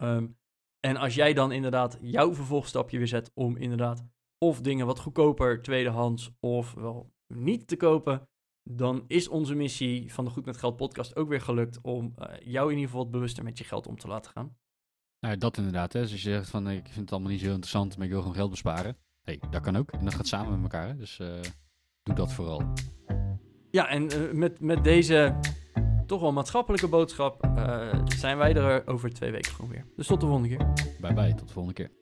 Um, 0.04 0.38
en 0.80 0.98
als 0.98 1.16
jij 1.16 1.34
dan 1.34 1.52
inderdaad 1.52 1.98
jouw 2.02 2.34
vervolgstapje 2.34 2.98
weer 2.98 3.08
zet 3.08 3.32
om 3.34 3.58
inderdaad 3.58 4.06
of 4.38 4.62
dingen 4.62 4.86
wat 4.86 5.00
goedkoper, 5.00 5.62
tweedehands 5.62 6.32
of 6.40 6.74
wel 6.74 7.14
niet 7.34 7.68
te 7.68 7.76
kopen, 7.78 8.30
dan 8.64 9.04
is 9.08 9.28
onze 9.28 9.56
missie 9.56 10.14
van 10.14 10.26
de 10.26 10.32
Goed 10.32 10.46
met 10.46 10.58
Geld 10.58 10.76
podcast 10.76 11.16
ook 11.16 11.30
weer 11.30 11.42
gelukt 11.42 11.82
om 11.82 12.14
uh, 12.18 12.26
jou 12.40 12.66
in 12.66 12.76
ieder 12.76 12.90
geval 12.90 13.04
wat 13.04 13.12
bewuster 13.12 13.44
met 13.44 13.58
je 13.58 13.64
geld 13.64 13.88
om 13.88 13.98
te 13.98 14.08
laten 14.08 14.32
gaan. 14.32 14.58
Nou, 15.20 15.38
dat 15.38 15.58
inderdaad. 15.58 15.94
Hè. 15.94 16.02
Dus 16.02 16.12
als 16.12 16.24
je 16.24 16.30
zegt 16.30 16.50
van 16.50 16.70
ik 16.70 16.86
vind 16.86 17.00
het 17.00 17.12
allemaal 17.12 17.32
niet 17.32 17.42
zo 17.42 17.46
interessant, 17.46 17.98
maar 17.98 18.06
ik 18.06 18.12
wil 18.12 18.22
gewoon 18.22 18.36
geld 18.36 18.50
besparen. 18.50 18.98
hey, 19.22 19.42
dat 19.50 19.62
kan 19.62 19.76
ook. 19.76 19.92
En 19.92 20.04
dat 20.06 20.16
gaat 20.16 20.28
samen 20.28 20.62
met 20.62 20.72
elkaar. 20.72 20.98
Dus 20.98 21.20
uh, 21.20 21.42
doe 22.04 22.16
dat 22.16 22.34
vooral. 22.34 22.74
Ja, 23.72 23.90
en 23.90 24.04
uh, 24.04 24.32
met, 24.32 24.60
met 24.60 24.84
deze 24.84 25.36
toch 26.06 26.22
wel 26.22 26.32
maatschappelijke 26.32 26.88
boodschap, 26.88 27.46
uh, 27.46 27.88
zijn 28.06 28.38
wij 28.38 28.54
er 28.54 28.88
over 28.88 29.14
twee 29.14 29.32
weken 29.32 29.52
gewoon 29.52 29.72
weer. 29.72 29.86
Dus 29.96 30.08
tot 30.08 30.20
de 30.20 30.28
volgende 30.28 30.50
keer. 30.50 30.74
Bye 31.02 31.14
bye, 31.14 31.36
tot 31.36 31.48
de 31.48 31.54
volgende 31.54 31.84
keer. 31.84 31.99